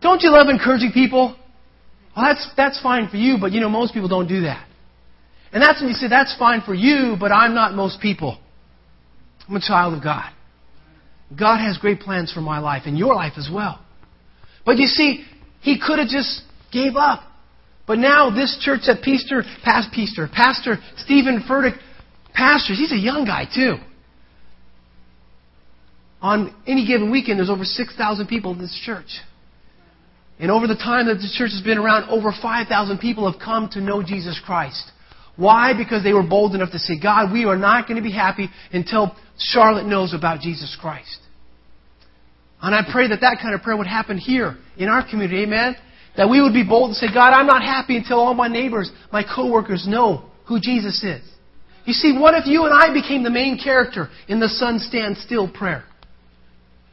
[0.01, 1.35] Don't you love encouraging people?
[2.15, 4.67] Well, that's, that's fine for you, but you know, most people don't do that.
[5.51, 8.37] And that's when you say, that's fine for you, but I'm not most people.
[9.47, 10.31] I'm a child of God.
[11.37, 13.79] God has great plans for my life and your life as well.
[14.65, 15.23] But you see,
[15.61, 16.41] he could have just
[16.75, 17.21] gave up.
[17.87, 21.79] But now this church at Pastor, Pastor, Pastor Steven Furtick
[22.33, 23.77] pastors, he's a young guy too.
[26.21, 29.19] On any given weekend, there's over 6,000 people in this church.
[30.39, 33.69] And over the time that the church has been around, over 5,000 people have come
[33.73, 34.91] to know Jesus Christ.
[35.37, 35.73] Why?
[35.77, 38.49] Because they were bold enough to say, God, we are not going to be happy
[38.73, 41.19] until Charlotte knows about Jesus Christ.
[42.61, 45.43] And I pray that that kind of prayer would happen here in our community.
[45.43, 45.75] Amen?
[46.17, 48.89] That we would be bold and say, God, I'm not happy until all my neighbors,
[49.11, 51.21] my coworkers know who Jesus is.
[51.85, 55.17] You see, what if you and I became the main character in the sun stand
[55.17, 55.83] still prayer?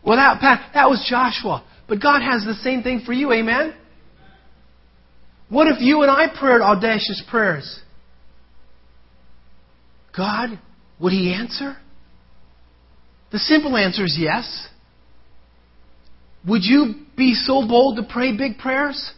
[0.04, 1.64] Well, that, that was Joshua.
[1.88, 3.74] But God has the same thing for you, amen?
[5.48, 7.80] What if you and I prayed audacious prayers?
[10.16, 10.58] God,
[11.00, 11.76] would He answer?
[13.30, 14.68] The simple answer is yes.
[16.48, 19.12] Would you be so bold to pray big prayers?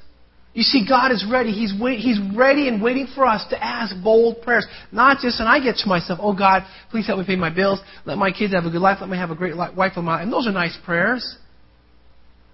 [0.53, 1.51] You see, God is ready.
[1.51, 4.67] He's, wait, he's ready and waiting for us to ask bold prayers.
[4.93, 7.81] Not just, and I get to myself, oh God, please help me pay my bills.
[8.05, 8.99] Let my kids have a good life.
[9.01, 10.23] Let me have a great wife of mine.
[10.23, 11.39] And those are nice prayers.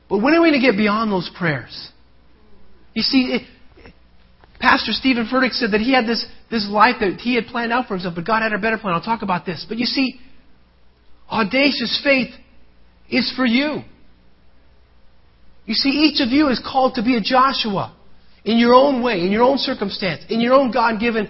[0.09, 1.91] But when are we going to get beyond those prayers?
[2.95, 3.93] You see, it,
[4.61, 7.87] Pastor Steven Furtick said that he had this, this life that he had planned out
[7.87, 8.95] for himself, but God had a better plan.
[8.95, 9.67] I'll talk about this.
[9.69, 10.19] But you see,
[11.31, 12.31] audacious faith
[13.11, 13.83] is for you.
[15.71, 17.95] You see, each of you is called to be a Joshua
[18.45, 21.29] in your own way, in your own circumstance, in your own God given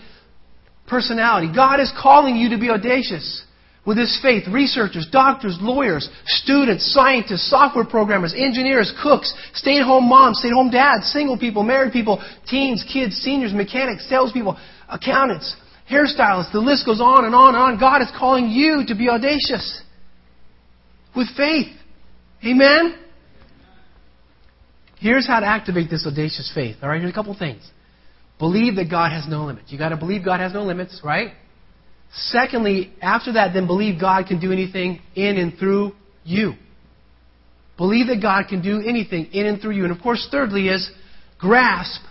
[0.89, 1.53] personality.
[1.55, 3.45] God is calling you to be audacious
[3.85, 4.45] with His faith.
[4.49, 10.55] Researchers, doctors, lawyers, students, scientists, software programmers, engineers, cooks, stay at home moms, stay at
[10.55, 15.55] home dads, single people, married people, teens, kids, seniors, mechanics, salespeople, accountants,
[15.93, 16.51] hairstylists.
[16.51, 17.79] The list goes on and on and on.
[17.79, 19.83] God is calling you to be audacious
[21.15, 21.69] with faith.
[22.43, 22.97] Amen?
[25.01, 26.77] Here's how to activate this audacious faith.
[26.83, 27.69] All right, here's a couple things.
[28.39, 29.73] Believe that God has no limits.
[29.73, 31.33] You got to believe God has no limits, right?
[32.13, 35.93] Secondly, after that, then believe God can do anything in and through
[36.25, 36.55] you.
[37.79, 39.85] Believe that God can do anything in and through you.
[39.85, 40.91] And of course, thirdly is
[41.39, 42.03] grasp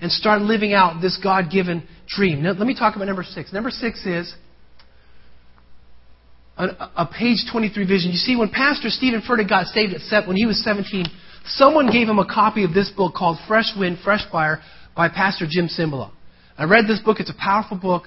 [0.00, 2.42] and start living out this God given dream.
[2.42, 3.52] Now, let me talk about number six.
[3.52, 4.34] Number six is
[6.56, 6.64] a,
[6.96, 8.10] a, page 23 vision.
[8.10, 11.06] You see, when Pastor Steven Furtick got saved at when he was 17,
[11.46, 14.60] Someone gave him a copy of this book called Fresh Wind, Fresh Fire
[14.96, 16.10] by Pastor Jim Cymbala.
[16.56, 17.18] I read this book.
[17.20, 18.04] It's a powerful book.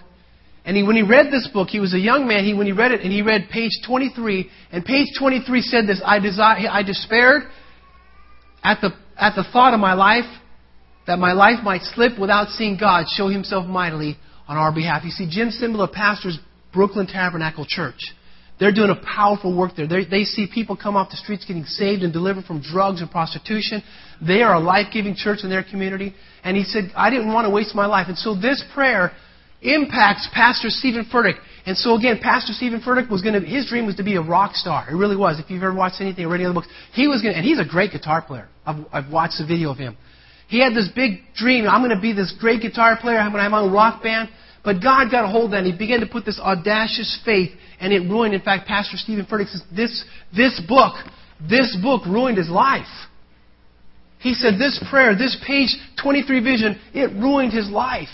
[0.63, 2.43] And he, when he read this book, he was a young man.
[2.43, 6.01] He, when he read it, and he read page 23, and page 23 said this,
[6.03, 7.43] I, desire, I despaired
[8.63, 10.25] at the, at the thought of my life
[11.05, 14.17] that my life might slip without seeing God show himself mightily
[14.47, 15.03] on our behalf.
[15.03, 16.39] You see, Jim Cymbala pastors
[16.73, 17.99] Brooklyn Tabernacle Church.
[18.59, 19.87] They're doing a powerful work there.
[19.87, 23.11] They, they see people come off the streets getting saved and delivered from drugs and
[23.11, 23.83] prostitution.
[24.25, 26.15] They are a life giving church in their community.
[26.43, 28.07] And he said, I didn't want to waste my life.
[28.07, 29.11] And so this prayer
[29.61, 31.35] impacts Pastor Steven Furtick.
[31.65, 34.21] And so again, Pastor Steven Furtick was going to, his dream was to be a
[34.21, 34.87] rock star.
[34.89, 35.39] It really was.
[35.39, 37.45] If you've ever watched anything or read any other books, he was going to, and
[37.45, 38.47] he's a great guitar player.
[38.65, 39.97] I've, I've watched the video of him.
[40.47, 41.67] He had this big dream.
[41.67, 43.17] I'm going to be this great guitar player.
[43.17, 44.29] I'm going to have my own rock band.
[44.63, 47.51] But God got a hold of that and he began to put this audacious faith
[47.79, 50.95] and it ruined, in fact, Pastor Steven Furtick says, this, this book,
[51.41, 52.88] this book ruined his life.
[54.19, 58.07] He said this prayer, this page 23 vision, it ruined his life.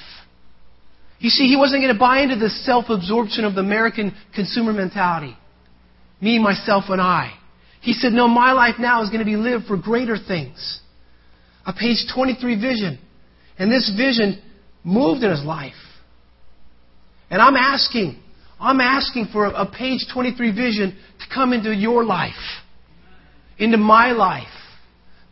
[1.20, 5.38] You see, he wasn't going to buy into the self-absorption of the American consumer mentality.
[6.20, 7.32] Me, myself, and I.
[7.82, 10.80] He said, no, my life now is going to be lived for greater things.
[11.66, 13.00] A page 23 vision.
[13.58, 14.42] And this vision
[14.84, 15.74] moved in his life.
[17.30, 18.22] And I'm asking,
[18.62, 22.34] I'm asking for a page 23 vision to come into your life,
[23.58, 24.48] into my life.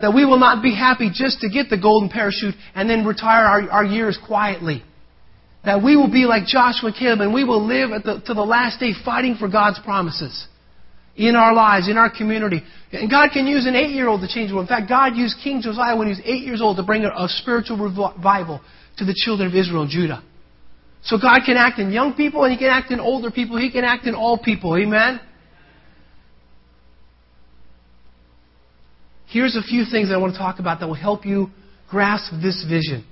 [0.02, 3.44] That we will not be happy just to get the golden parachute and then retire
[3.44, 4.82] our, our years quietly.
[5.66, 8.80] That we will be like Joshua Caleb and we will live the, to the last
[8.80, 10.48] day fighting for God's promises
[11.18, 12.64] in our lives, in our community.
[12.94, 14.70] And God can use an eight year old to change the world.
[14.70, 17.10] In fact, God used King Josiah when he was eight years old to bring a,
[17.10, 18.62] a spiritual revival
[18.98, 20.24] to the children of Israel and Judah.
[21.04, 23.58] So God can act in young people and He can act in older people.
[23.58, 24.78] He can act in all people.
[24.78, 25.20] Amen?
[29.28, 31.50] Here's a few things I want to talk about that will help you
[31.90, 33.06] grasp this vision.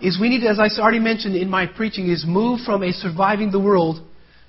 [0.00, 3.52] Is we need, as I already mentioned in my preaching, is move from a surviving
[3.52, 4.04] the world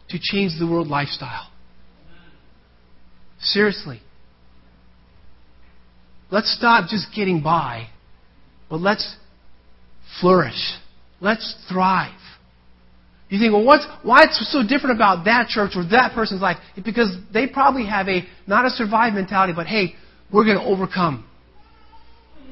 [0.09, 1.51] to change the world lifestyle.
[3.39, 4.01] Seriously.
[6.31, 7.89] Let's stop just getting by
[8.69, 9.15] but let's
[10.19, 10.73] flourish.
[11.21, 12.19] Let's thrive.
[13.29, 16.57] You think, well, what's, why it's so different about that church or that person's life?
[16.75, 19.95] It's because they probably have a, not a survive mentality, but hey,
[20.31, 21.25] we're going to overcome.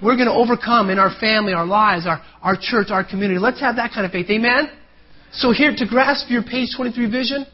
[0.02, 3.40] we're going to overcome in our family, our lives, our, our church, our community.
[3.40, 4.30] Let's have that kind of faith.
[4.30, 4.72] Amen?
[5.34, 7.46] So here, to grasp your page 23 vision,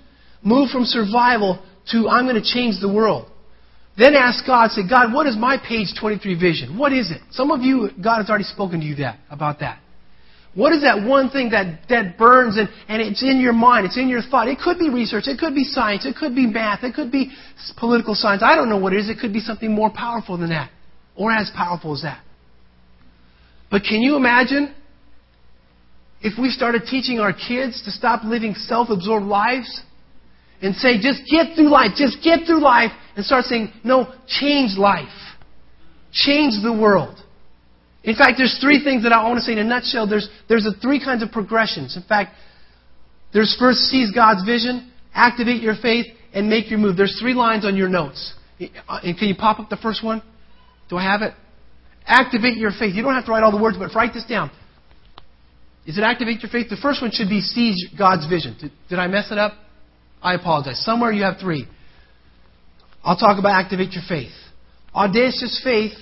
[0.41, 3.29] move from survival to I'm going to change the world.
[3.97, 6.77] Then ask God, say, God, what is my page 23 vision?
[6.77, 7.21] What is it?
[7.31, 9.79] Some of you, God has already spoken to you that, about that.
[10.53, 13.97] What is that one thing that, that burns and, and it's in your mind, it's
[13.97, 14.47] in your thought?
[14.47, 17.31] It could be research, it could be science, it could be math, it could be
[17.77, 18.41] political science.
[18.43, 19.09] I don't know what it is.
[19.09, 20.71] It could be something more powerful than that,
[21.15, 22.23] or as powerful as that.
[23.69, 24.73] But can you imagine
[26.21, 29.81] if we started teaching our kids to stop living self absorbed lives
[30.61, 34.77] and say, just get through life, just get through life, and start saying, no, change
[34.77, 35.07] life,
[36.13, 37.17] change the world.
[38.03, 40.07] In fact, there's three things that I want to say in a nutshell.
[40.07, 41.97] There's, there's a three kinds of progressions.
[41.97, 42.35] In fact,
[43.33, 46.95] there's first seize God's vision, activate your faith, and make your move.
[46.95, 48.33] There's three lines on your notes.
[48.59, 50.21] And can you pop up the first one?
[50.89, 51.33] Do I have it?
[52.05, 52.95] Activate your faith.
[52.95, 54.51] You don't have to write all the words, but write this down.
[55.85, 56.69] Is it activate your faith?
[56.69, 58.55] The first one should be seize God's vision.
[58.61, 59.53] Did, did I mess it up?
[60.21, 60.83] I apologize.
[60.85, 61.67] Somewhere you have three.
[63.07, 64.33] I'll talk about activate your faith.
[64.93, 65.93] Audacious faith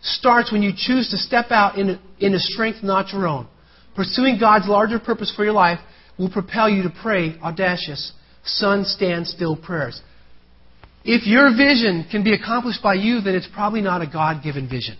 [0.00, 3.46] starts when you choose to step out in a, in a strength not your own.
[3.94, 5.78] Pursuing God's larger purpose for your life
[6.18, 8.12] will propel you to pray audacious,
[8.44, 10.00] sun stand still prayers.
[11.04, 14.70] If your vision can be accomplished by you, then it's probably not a God given
[14.70, 14.96] vision.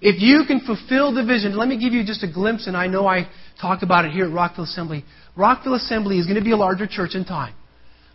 [0.00, 2.86] If you can fulfill the vision, let me give you just a glimpse, and I
[2.86, 3.28] know I
[3.60, 5.04] talk about it here at Rockville Assembly.
[5.36, 7.54] Rockville Assembly is going to be a larger church in time.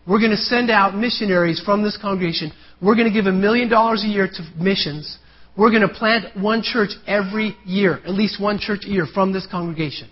[0.07, 2.51] We're going to send out missionaries from this congregation
[2.83, 5.17] we're going to give a million dollars a year to missions.
[5.57, 9.31] We're going to plant one church every year, at least one church a year from
[9.31, 10.09] this congregation.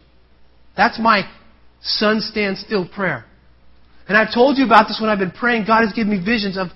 [0.77, 1.23] That's my
[1.81, 3.25] sun stand still prayer.
[4.07, 5.65] And I've told you about this when I've been praying.
[5.67, 6.67] God has given me visions of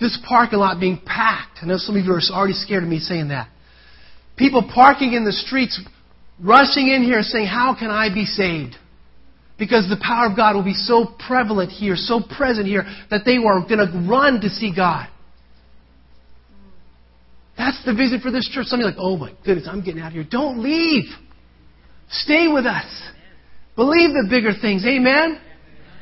[0.00, 1.58] this parking lot being packed.
[1.62, 3.48] I know some of you are already scared of me saying that.
[4.36, 5.80] People parking in the streets,
[6.42, 8.74] rushing in here saying, How can I be saved?
[9.58, 13.36] Because the power of God will be so prevalent here, so present here, that they
[13.36, 15.08] are going to run to see God.
[17.56, 18.66] That's the vision for this church.
[18.66, 20.26] Some of you are like, oh my goodness, I'm getting out of here.
[20.30, 21.04] Don't leave.
[22.10, 22.84] Stay with us.
[23.76, 24.84] Believe the bigger things.
[24.84, 25.40] Amen?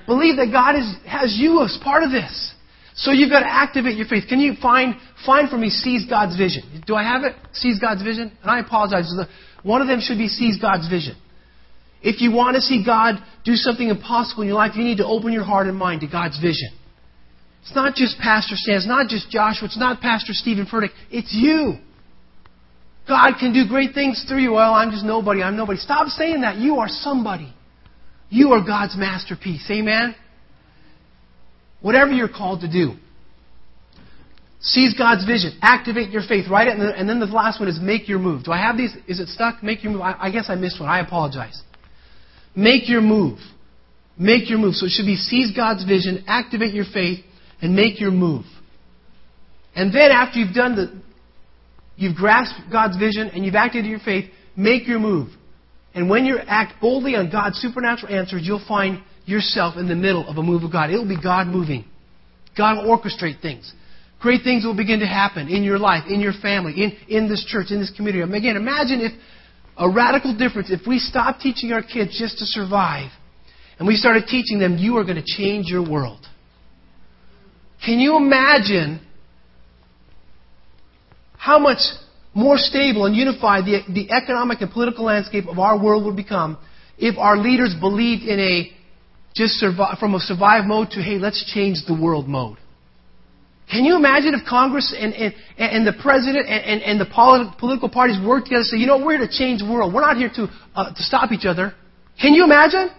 [0.06, 2.52] Believe that God is, has you as part of this.
[2.96, 4.24] So you've got to activate your faith.
[4.28, 6.82] Can you find, find for me seize God's vision?
[6.86, 7.34] Do I have it?
[7.52, 8.30] Seize God's vision?
[8.42, 9.12] And I apologize.
[9.62, 11.16] One of them should be seize God's vision.
[12.04, 15.06] If you want to see God do something impossible in your life, you need to
[15.06, 16.68] open your heart and mind to God's vision.
[17.62, 18.76] It's not just Pastor Stan.
[18.76, 19.64] It's not just Joshua.
[19.64, 20.90] It's not Pastor Steven Furtick.
[21.10, 21.78] It's you.
[23.08, 24.52] God can do great things through you.
[24.52, 25.42] Well, I'm just nobody.
[25.42, 25.78] I'm nobody.
[25.78, 26.56] Stop saying that.
[26.58, 27.54] You are somebody.
[28.28, 29.66] You are God's masterpiece.
[29.70, 30.14] Amen?
[31.80, 32.96] Whatever you're called to do.
[34.60, 35.58] Seize God's vision.
[35.62, 36.50] Activate your faith.
[36.50, 36.78] Write it.
[36.78, 38.44] And then the last one is make your move.
[38.44, 38.94] Do I have these?
[39.08, 39.62] Is it stuck?
[39.62, 40.02] Make your move.
[40.02, 40.90] I guess I missed one.
[40.90, 41.62] I apologize.
[42.56, 43.38] Make your move.
[44.18, 44.74] Make your move.
[44.74, 47.18] So it should be seize God's vision, activate your faith,
[47.60, 48.44] and make your move.
[49.74, 51.02] And then after you've done the,
[51.96, 55.30] you've grasped God's vision and you've acted your faith, make your move.
[55.94, 60.28] And when you act boldly on God's supernatural answers, you'll find yourself in the middle
[60.28, 60.90] of a move of God.
[60.90, 61.84] It'll be God moving.
[62.56, 63.72] God will orchestrate things.
[64.20, 67.44] Great things will begin to happen in your life, in your family, in, in this
[67.44, 68.22] church, in this community.
[68.22, 69.12] Again, imagine if
[69.76, 73.10] a radical difference, if we stop teaching our kids just to survive
[73.78, 76.24] and we started teaching them, you are going to change your world.
[77.84, 79.00] Can you imagine
[81.36, 81.78] how much
[82.32, 86.56] more stable and unified the, the economic and political landscape of our world would become
[86.96, 88.72] if our leaders believed in a
[89.34, 92.56] just survive, from a survive mode to, hey, let's change the world mode?
[93.70, 97.06] Can you imagine if Congress and, and, and the president and, and, and the
[97.58, 99.92] political parties worked together and say, you know, we're here to change the world.
[99.94, 101.72] We're not here to, uh, to stop each other.
[102.20, 102.90] Can you imagine?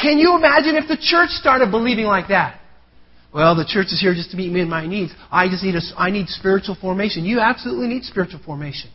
[0.00, 2.60] Can you imagine if the church started believing like that?
[3.32, 5.12] Well, the church is here just to meet me and my needs.
[5.30, 7.24] I just need a, I need spiritual formation.
[7.24, 8.90] You absolutely need spiritual formation.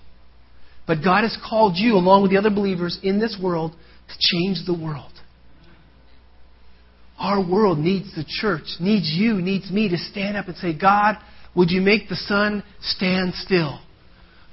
[0.86, 4.66] But God has called you, along with the other believers in this world, to change
[4.66, 5.12] the world.
[7.20, 11.18] Our world needs the church, needs you, needs me to stand up and say, God,
[11.56, 13.80] would you make the sun stand still?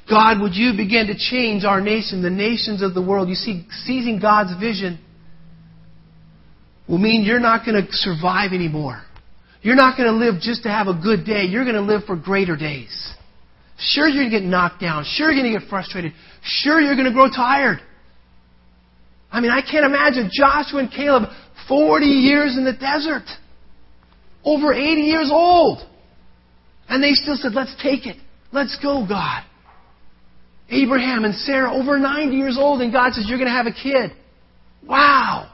[0.08, 3.28] God, would you begin to change our nation, the nations of the world?
[3.28, 4.98] You see, seizing God's vision
[6.88, 9.02] will mean you're not going to survive anymore.
[9.62, 11.44] You're not going to live just to have a good day.
[11.44, 13.14] You're going to live for greater days.
[13.78, 15.04] Sure, you're going to get knocked down.
[15.06, 16.12] Sure, you're going to get frustrated.
[16.42, 17.78] Sure, you're going to grow tired.
[19.32, 21.24] I mean, I can't imagine Joshua and Caleb
[21.68, 23.24] 40 years in the desert,
[24.44, 25.78] over 80 years old.
[26.88, 28.16] And they still said, let's take it.
[28.52, 29.42] Let's go, God.
[30.70, 33.72] Abraham and Sarah, over 90 years old, and God says, You're going to have a
[33.72, 34.16] kid.
[34.86, 35.50] Wow.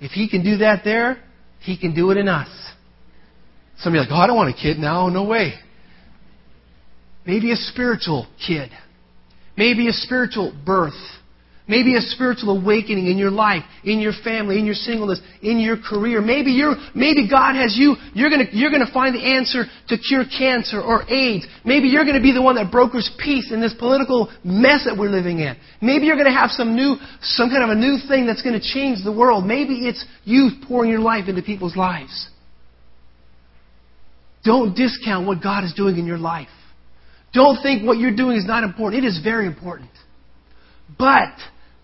[0.00, 1.22] If He can do that there,
[1.60, 2.48] He can do it in us.
[3.78, 5.08] Some of you are like, Oh, I don't want a kid now.
[5.08, 5.54] No way.
[7.26, 8.70] Maybe a spiritual kid.
[9.56, 10.94] Maybe a spiritual birth.
[11.70, 15.76] Maybe a spiritual awakening in your life, in your family, in your singleness, in your
[15.76, 16.20] career.
[16.20, 20.24] Maybe you're, maybe God has you, you're gonna, you're gonna find the answer to cure
[20.36, 21.46] cancer or AIDS.
[21.64, 25.10] Maybe you're gonna be the one that brokers peace in this political mess that we're
[25.10, 25.54] living in.
[25.80, 29.04] Maybe you're gonna have some new, some kind of a new thing that's gonna change
[29.04, 29.46] the world.
[29.46, 32.30] Maybe it's you pouring your life into people's lives.
[34.42, 36.48] Don't discount what God is doing in your life.
[37.32, 39.04] Don't think what you're doing is not important.
[39.04, 39.90] It is very important.
[40.98, 41.30] But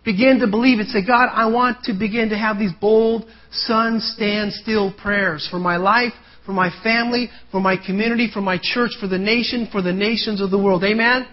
[0.06, 0.86] begin to believe it.
[0.86, 5.58] Say, God, I want to begin to have these bold, sun stand still prayers for
[5.58, 6.12] my life,
[6.46, 10.40] for my family, for my community, for my church, for the nation, for the nations
[10.40, 10.84] of the world.
[10.84, 11.26] Amen?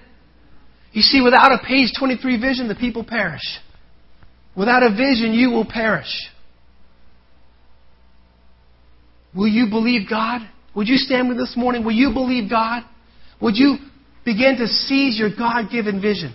[0.92, 3.42] You see, without a page 23 vision, the people perish.
[4.58, 6.30] Without a vision, you will perish.
[9.36, 10.42] Will you believe God?
[10.76, 11.86] Would you stand with this morning?
[11.86, 12.84] Will you believe God?
[13.40, 13.78] Would you
[14.26, 16.34] begin to seize your God given vision?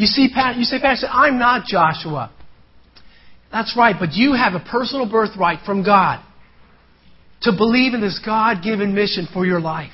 [0.00, 2.32] You see, Pat, you say, Pastor, I'm not Joshua.
[3.52, 6.24] That's right, but you have a personal birthright from God
[7.42, 9.92] to believe in this God given mission for your life.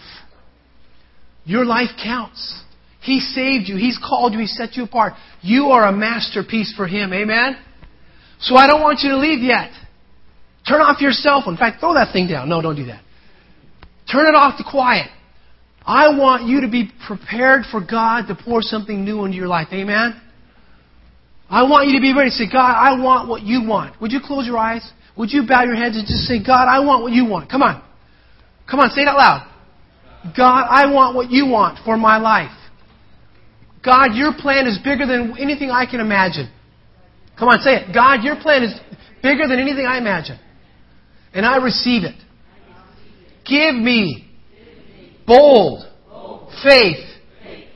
[1.44, 2.62] Your life counts.
[3.00, 3.76] He saved you.
[3.76, 4.38] He's called you.
[4.38, 5.14] He set you apart.
[5.42, 7.12] You are a masterpiece for Him.
[7.12, 7.58] Amen?
[8.38, 9.72] So I don't want you to leave yet.
[10.68, 11.54] Turn off your cell phone.
[11.54, 12.48] In fact, throw that thing down.
[12.48, 13.02] No, don't do that.
[14.12, 15.10] Turn it off to quiet.
[15.86, 19.68] I want you to be prepared for God to pour something new into your life.
[19.72, 20.20] Amen?
[21.48, 24.00] I want you to be ready to say, God, I want what you want.
[24.00, 24.82] Would you close your eyes?
[25.16, 27.48] Would you bow your heads and just say, God, I want what you want?
[27.48, 27.82] Come on.
[28.68, 29.52] Come on, say it out loud.
[30.36, 32.50] God, I want what you want for my life.
[33.84, 36.50] God, your plan is bigger than anything I can imagine.
[37.38, 37.94] Come on, say it.
[37.94, 38.74] God, your plan is
[39.22, 40.38] bigger than anything I imagine.
[41.32, 42.16] And I receive it.
[43.44, 44.25] Give me
[45.26, 45.84] bold
[46.62, 47.04] faith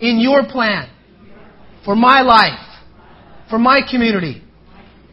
[0.01, 0.89] in your plan
[1.85, 2.61] for my life,
[3.49, 4.43] for my community,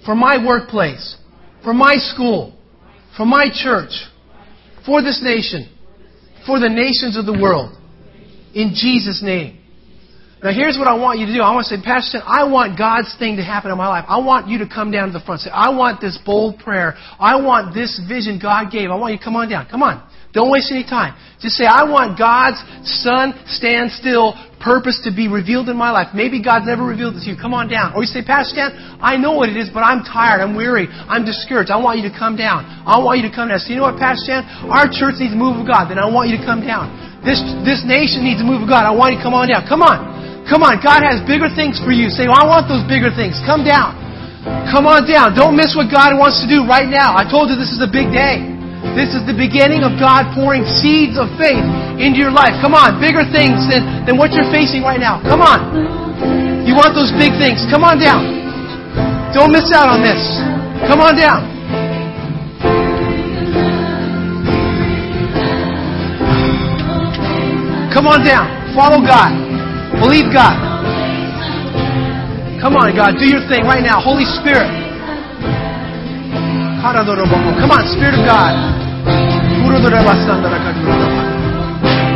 [0.06, 1.18] for my workplace,
[1.64, 2.58] for my school,
[3.16, 3.92] for my church,
[4.86, 5.70] for this nation,
[6.46, 7.76] for the nations of the world.
[8.54, 9.60] In Jesus' name.
[10.44, 11.42] Now here's what I want you to do.
[11.42, 14.06] I want to say, Pastor, I want God's thing to happen in my life.
[14.08, 15.42] I want you to come down to the front.
[15.42, 16.94] Say, I want this bold prayer.
[17.20, 18.92] I want this vision God gave.
[18.92, 19.68] I want you to come on down.
[19.70, 20.08] Come on.
[20.34, 21.16] Don't waste any time.
[21.38, 22.58] Just say, I want God's
[23.06, 26.10] Son, stand still, purpose to be revealed in my life.
[26.18, 27.38] Maybe God's never revealed it to you.
[27.38, 27.94] Come on down.
[27.94, 30.90] Or you say, Pastor Stan, I know what it is, but I'm tired, I'm weary,
[30.90, 31.70] I'm discouraged.
[31.70, 32.66] I want you to come down.
[32.66, 33.62] I want you to come down.
[33.62, 34.42] So you know what, Pastor Stan?
[34.66, 35.94] Our church needs a move of God.
[35.94, 36.90] Then I want you to come down.
[37.22, 38.86] This, this nation needs a move of God.
[38.86, 39.70] I want you to come on down.
[39.70, 40.50] Come on.
[40.50, 40.82] Come on.
[40.82, 42.10] God has bigger things for you.
[42.10, 43.38] Say, well, I want those bigger things.
[43.46, 43.94] Come down.
[44.74, 45.38] Come on down.
[45.38, 47.14] Don't miss what God wants to do right now.
[47.14, 48.57] I told you this is a big day.
[48.98, 51.62] This is the beginning of God pouring seeds of faith
[52.02, 52.58] into your life.
[52.66, 55.22] Come on, bigger things than, than what you're facing right now.
[55.22, 56.66] Come on.
[56.66, 57.62] You want those big things.
[57.70, 58.26] Come on down.
[59.38, 60.18] Don't miss out on this.
[60.90, 61.46] Come on down.
[67.94, 68.50] Come on down.
[68.74, 69.30] Follow God.
[70.02, 70.58] Believe God.
[72.58, 73.22] Come on, God.
[73.22, 74.02] Do your thing right now.
[74.02, 74.74] Holy Spirit.
[76.82, 78.77] Come on, Spirit of God.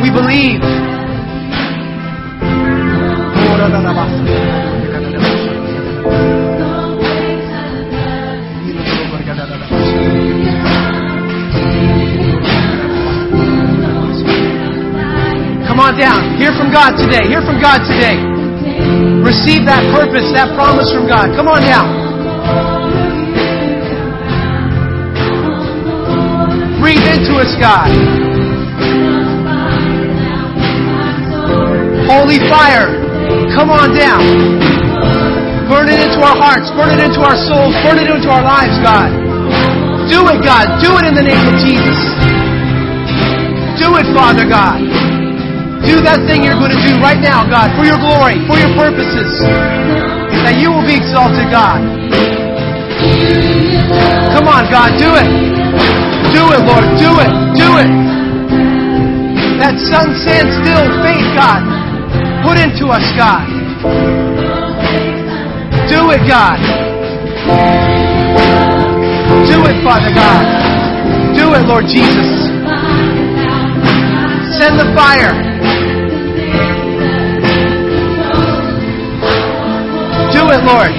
[0.02, 0.62] We believe.
[15.68, 16.38] Come on down.
[16.38, 17.28] Hear from God today.
[17.28, 18.18] Hear from God today.
[19.24, 21.36] Receive that purpose, that promise from God.
[21.36, 22.01] Come on down.
[27.12, 27.92] Into us, God.
[32.08, 32.88] Holy fire,
[33.52, 34.24] come on down.
[35.68, 38.76] Burn it into our hearts, burn it into our souls, burn it into our lives,
[38.84, 39.12] God.
[40.12, 40.80] Do it, God.
[40.84, 42.00] Do it in the name of Jesus.
[43.80, 44.80] Do it, Father God.
[45.88, 48.72] Do that thing you're going to do right now, God, for your glory, for your
[48.76, 49.32] purposes.
[50.44, 51.80] That you will be exalted, God.
[54.36, 55.71] Come on, God, do it.
[56.32, 56.86] Do it, Lord.
[56.96, 57.32] Do it.
[57.60, 57.92] Do it.
[59.60, 61.62] That sun stand still faith, God.
[62.48, 63.46] Put into us, God.
[65.92, 66.58] Do it, God.
[69.46, 70.44] Do it, Father God.
[71.36, 72.32] Do it, Lord Jesus.
[74.58, 75.36] Send the fire.
[80.32, 80.92] Do it, Lord.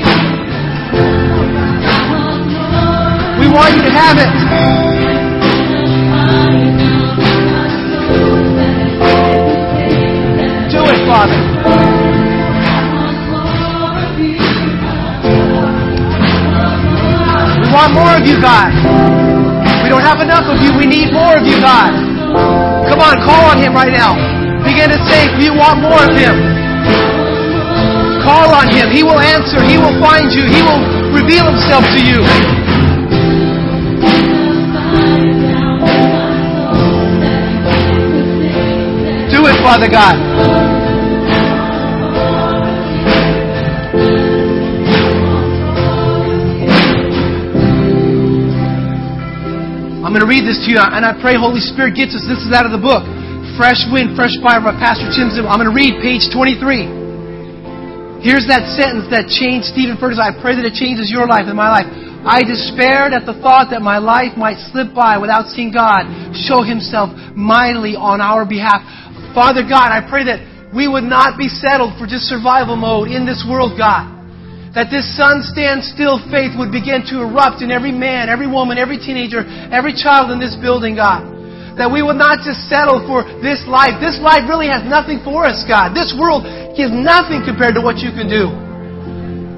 [3.41, 4.92] We want you to have it.
[11.13, 11.37] Father.
[17.61, 18.73] We want more of you, God.
[19.85, 20.73] We don't have enough of you.
[20.73, 21.93] We need more of you, God.
[22.89, 24.17] Come on, call on Him right now.
[24.65, 26.33] Begin to say, you want more of Him.
[28.25, 28.89] Call on Him.
[28.89, 29.61] He will answer.
[29.69, 30.49] He will find you.
[30.49, 30.81] He will
[31.13, 32.25] reveal Himself to you.
[39.29, 40.52] Do it, Father God.
[50.13, 52.29] I'm going to read this to you, and I pray Holy Spirit gets us.
[52.29, 53.01] This is out of the book.
[53.57, 55.49] Fresh Wind, Fresh Fire by Pastor Tim Zim.
[55.49, 58.21] I'm going to read page 23.
[58.21, 60.21] Here's that sentence that changed Steven Furtick.
[60.21, 61.89] I pray that it changes your life and my life.
[62.29, 66.05] I despaired at the thought that my life might slip by without seeing God
[66.37, 68.85] show Himself mightily on our behalf.
[69.33, 70.45] Father God, I pray that
[70.77, 74.12] we would not be settled for just survival mode in this world, God.
[74.73, 78.81] That this sun stand still faith would begin to erupt in every man, every woman,
[78.81, 81.29] every teenager, every child in this building, God.
[81.77, 84.01] That we would not just settle for this life.
[84.01, 85.93] This life really has nothing for us, God.
[85.93, 88.72] This world is nothing compared to what you can do.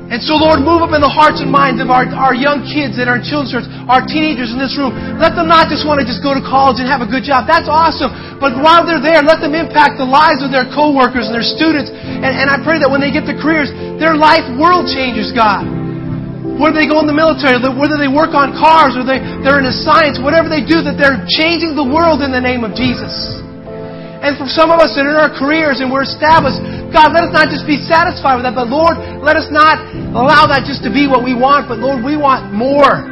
[0.04, 3.00] And so, Lord, move up in the hearts and minds of our, our young kids
[3.00, 4.92] and our children, our teenagers in this room.
[5.16, 7.48] Let them not just want to just go to college and have a good job.
[7.48, 8.12] That's awesome.
[8.36, 11.88] But while they're there, let them impact the lives of their coworkers and their students.
[11.88, 15.64] And, and I pray that when they get the careers, their life world changes, God.
[16.60, 19.72] Whether they go in the military, whether they work on cars, or they, they're into
[19.72, 23.10] science, whatever they do, that they're changing the world in the name of Jesus.
[24.24, 26.56] And for some of us that are in our careers and we're established,
[26.88, 29.84] God, let us not just be satisfied with that, but Lord, let us not
[30.16, 33.04] allow that just to be what we want, but Lord, we want more.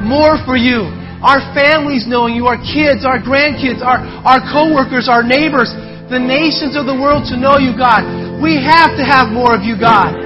[0.00, 0.88] More for you.
[1.20, 5.68] Our families knowing you, our kids, our grandkids, our, our co-workers, our neighbors,
[6.08, 8.00] the nations of the world to know you, God.
[8.40, 10.16] We have to have more of you, God.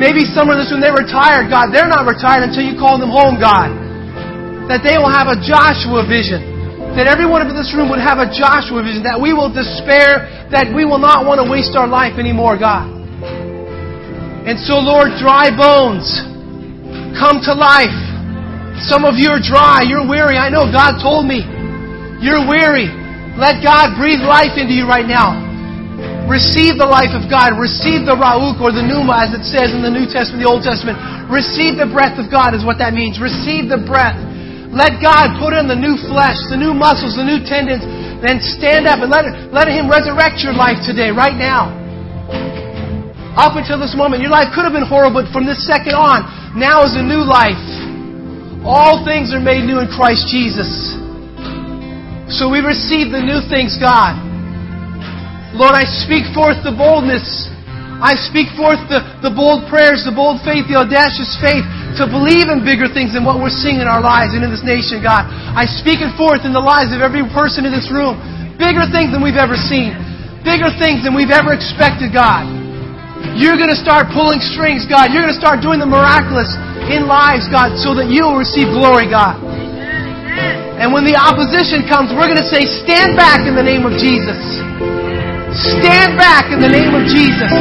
[0.00, 1.76] Maybe some of this when they're retired, God.
[1.76, 3.68] They're not retired until you call them home, God.
[4.72, 6.55] That they will have a Joshua vision
[6.96, 10.46] that every everyone in this room would have a Joshua vision, that we will despair,
[10.54, 12.86] that we will not want to waste our life anymore, God.
[14.46, 16.06] And so, Lord, dry bones,
[17.18, 17.98] come to life.
[18.86, 20.38] Some of you are dry, you're weary.
[20.38, 21.42] I know God told me.
[22.22, 22.86] You're weary.
[23.34, 25.34] Let God breathe life into you right now.
[26.30, 27.58] Receive the life of God.
[27.58, 30.62] Receive the Ruach or the Pneuma as it says in the New Testament, the Old
[30.62, 30.94] Testament.
[31.26, 33.18] Receive the breath of God is what that means.
[33.18, 34.14] Receive the breath.
[34.74, 37.84] Let God put in the new flesh, the new muscles, the new tendons,
[38.24, 41.70] then stand up and let, let Him resurrect your life today, right now.
[43.36, 46.24] Up until this moment, your life could have been horrible, but from this second on,
[46.56, 47.60] now is a new life.
[48.64, 50.96] All things are made new in Christ Jesus.
[52.32, 54.18] So we receive the new things, God.
[55.54, 57.52] Lord, I speak forth the boldness.
[58.02, 61.64] I speak forth the, the bold prayers, the bold faith, the audacious faith
[61.96, 64.64] to believe in bigger things than what we're seeing in our lives and in this
[64.64, 65.24] nation, God.
[65.28, 68.20] I speak it forth in the lives of every person in this room.
[68.60, 69.96] Bigger things than we've ever seen.
[70.44, 72.44] Bigger things than we've ever expected, God.
[73.36, 75.12] You're going to start pulling strings, God.
[75.12, 76.48] You're going to start doing the miraculous
[76.88, 79.40] in lives, God, so that you'll receive glory, God.
[80.76, 83.96] And when the opposition comes, we're going to say, stand back in the name of
[83.96, 84.36] Jesus.
[85.80, 87.52] Stand back in the name of Jesus.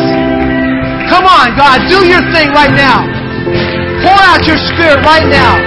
[1.08, 3.75] Come on, God, do your thing right now.
[4.06, 5.58] Pour out your spirit right now.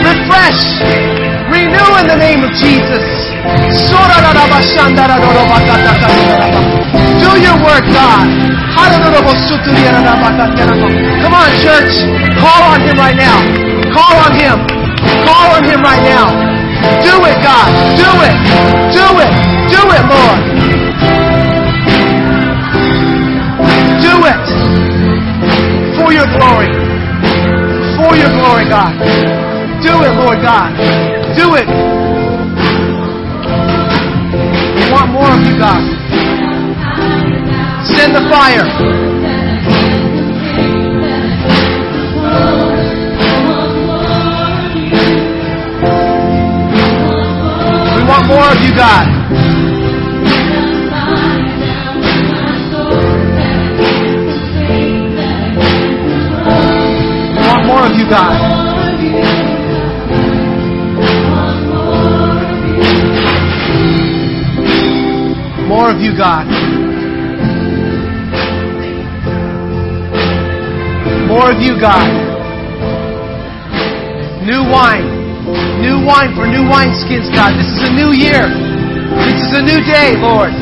[0.00, 0.80] Refresh.
[1.52, 3.04] Renew in the name of Jesus.
[7.20, 8.24] Do your work, God.
[11.20, 11.92] Come on, church.
[12.40, 13.44] Call on Him right now.
[13.92, 14.55] Call on Him.
[28.76, 28.92] God.
[29.82, 30.68] Do it, Lord God.
[31.34, 31.66] Do it.
[34.76, 35.80] We want more of you, God.
[37.88, 38.66] Send the fire.
[47.96, 49.06] We want more of you, God.
[57.32, 58.45] We want more of you, God.
[65.96, 66.44] Of you, God.
[71.24, 72.04] More of you, God.
[74.44, 75.08] New wine.
[75.80, 77.56] New wine for new wineskins, God.
[77.56, 78.44] This is a new year.
[79.24, 80.52] This is a new day, Lord.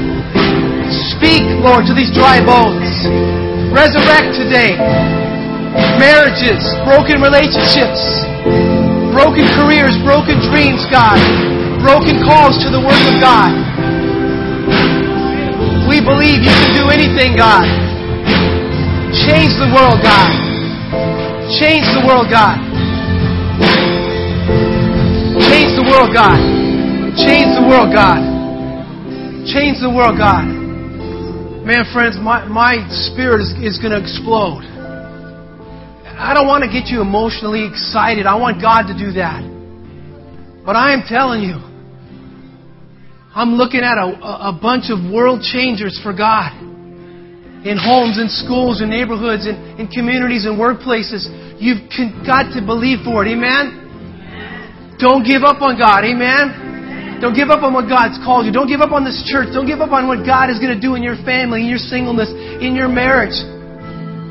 [1.18, 2.86] Speak, Lord, to these dry bones.
[3.74, 4.78] Resurrect today.
[5.98, 8.22] Marriages, broken relationships,
[9.10, 11.18] broken careers, broken dreams, God.
[11.82, 13.73] Broken calls to the Word of God.
[16.04, 17.64] Believe you can do anything, God.
[19.24, 20.28] Change the world, God.
[21.56, 22.60] Change the world, God.
[25.48, 26.36] Change the world, God.
[27.16, 28.20] Change the world, God.
[29.48, 30.44] Change the world, God.
[31.64, 34.68] Man, friends, my, my spirit is, is going to explode.
[36.20, 38.26] I don't want to get you emotionally excited.
[38.26, 39.40] I want God to do that.
[40.66, 41.56] But I am telling you,
[43.34, 46.54] I'm looking at a, a bunch of world changers for God
[47.66, 51.26] in homes, in schools, in neighborhoods, in, in communities, in workplaces.
[51.58, 51.82] You've
[52.22, 53.34] got to believe for it.
[53.34, 55.02] Amen?
[55.02, 56.06] Don't give up on God.
[56.06, 57.18] Amen?
[57.18, 58.54] Don't give up on what God's called you.
[58.54, 59.50] Don't give up on this church.
[59.50, 61.82] Don't give up on what God is going to do in your family, in your
[61.82, 62.30] singleness,
[62.62, 63.34] in your marriage,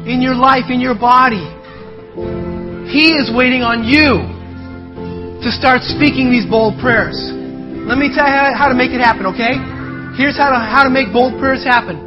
[0.08, 1.43] in your life, in your body.
[2.88, 4.32] He is waiting on you
[5.43, 7.43] to start speaking these bold prayers.
[7.84, 9.59] Let me tell you how to make it happen, okay?
[10.15, 11.99] Here's how to, how to make bold prayers happen.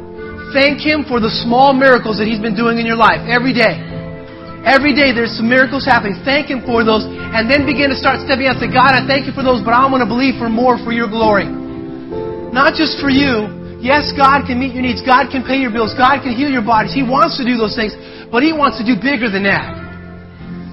[0.49, 3.77] Thank Him for the small miracles that He's been doing in your life every day.
[4.65, 6.17] Every day there's some miracles happening.
[6.25, 7.05] Thank Him for those.
[7.05, 9.61] And then begin to start stepping out and say, God, I thank you for those,
[9.61, 11.45] but I want to believe for more for your glory.
[11.45, 13.53] Not just for you.
[13.77, 15.05] Yes, God can meet your needs.
[15.05, 15.93] God can pay your bills.
[15.93, 16.97] God can heal your bodies.
[16.97, 17.93] He wants to do those things,
[18.33, 19.77] but He wants to do bigger than that.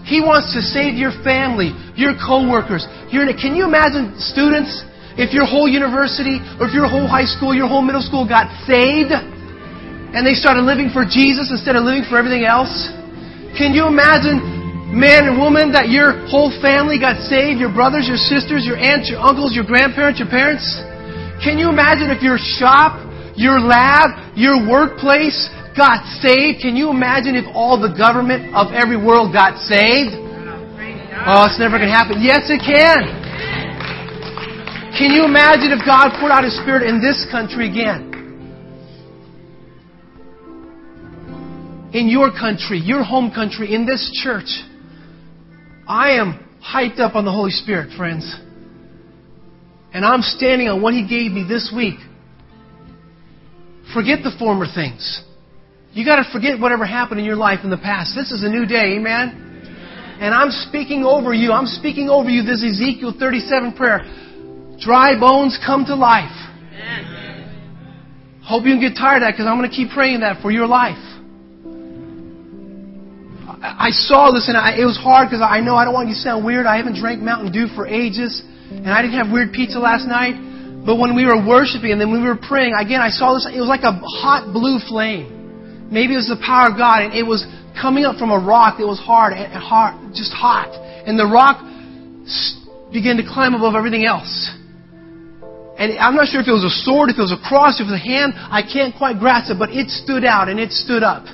[0.08, 2.88] He wants to save your family, your coworkers.
[3.12, 4.84] Your, can you imagine students
[5.14, 8.50] if your whole university or if your whole high school, your whole middle school got
[8.66, 12.70] saved and they started living for Jesus instead of living for everything else?
[13.54, 18.18] Can you imagine man and woman that your whole family got saved, your brothers, your
[18.18, 20.66] sisters, your aunts, your uncles, your grandparents, your parents?
[21.42, 22.98] Can you imagine if your shop,
[23.38, 26.62] your lab, your workplace got saved?
[26.62, 30.14] Can you imagine if all the government of every world got saved?
[31.26, 32.18] Oh, it's never going to happen.
[32.22, 33.23] Yes, it can.
[34.96, 38.14] Can you imagine if God poured out His Spirit in this country again?
[41.92, 44.46] In your country, your home country, in this church.
[45.88, 48.36] I am hyped up on the Holy Spirit, friends.
[49.92, 51.98] And I'm standing on what He gave me this week.
[53.92, 55.22] Forget the former things.
[55.92, 58.14] You got to forget whatever happened in your life in the past.
[58.14, 59.40] This is a new day, amen?
[60.20, 61.50] And I'm speaking over you.
[61.50, 64.00] I'm speaking over you this Ezekiel 37 prayer.
[64.80, 66.34] Dry bones come to life.
[66.74, 68.40] Amen.
[68.44, 70.50] Hope you don't get tired of that because I'm going to keep praying that for
[70.50, 71.00] your life.
[73.64, 76.08] I, I saw this and I, it was hard because I know I don't want
[76.08, 76.66] you to sound weird.
[76.66, 80.36] I haven't drank Mountain Dew for ages and I didn't have weird pizza last night.
[80.84, 83.48] But when we were worshiping and then when we were praying, again, I saw this.
[83.48, 85.88] It was like a hot blue flame.
[85.88, 87.48] Maybe it was the power of God and it was
[87.80, 90.68] coming up from a rock that was hard and hard, just hot.
[91.08, 91.64] And the rock
[92.92, 94.28] began to climb above everything else.
[95.78, 97.88] And I'm not sure if it was a sword, if it was a cross, if
[97.88, 98.34] it was a hand.
[98.36, 101.26] I can't quite grasp it, but it stood out and it stood up.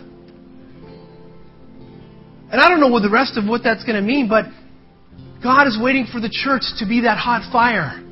[2.50, 4.46] And I don't know what the rest of what that's going to mean, but
[5.42, 8.02] God is waiting for the church to be that hot fire.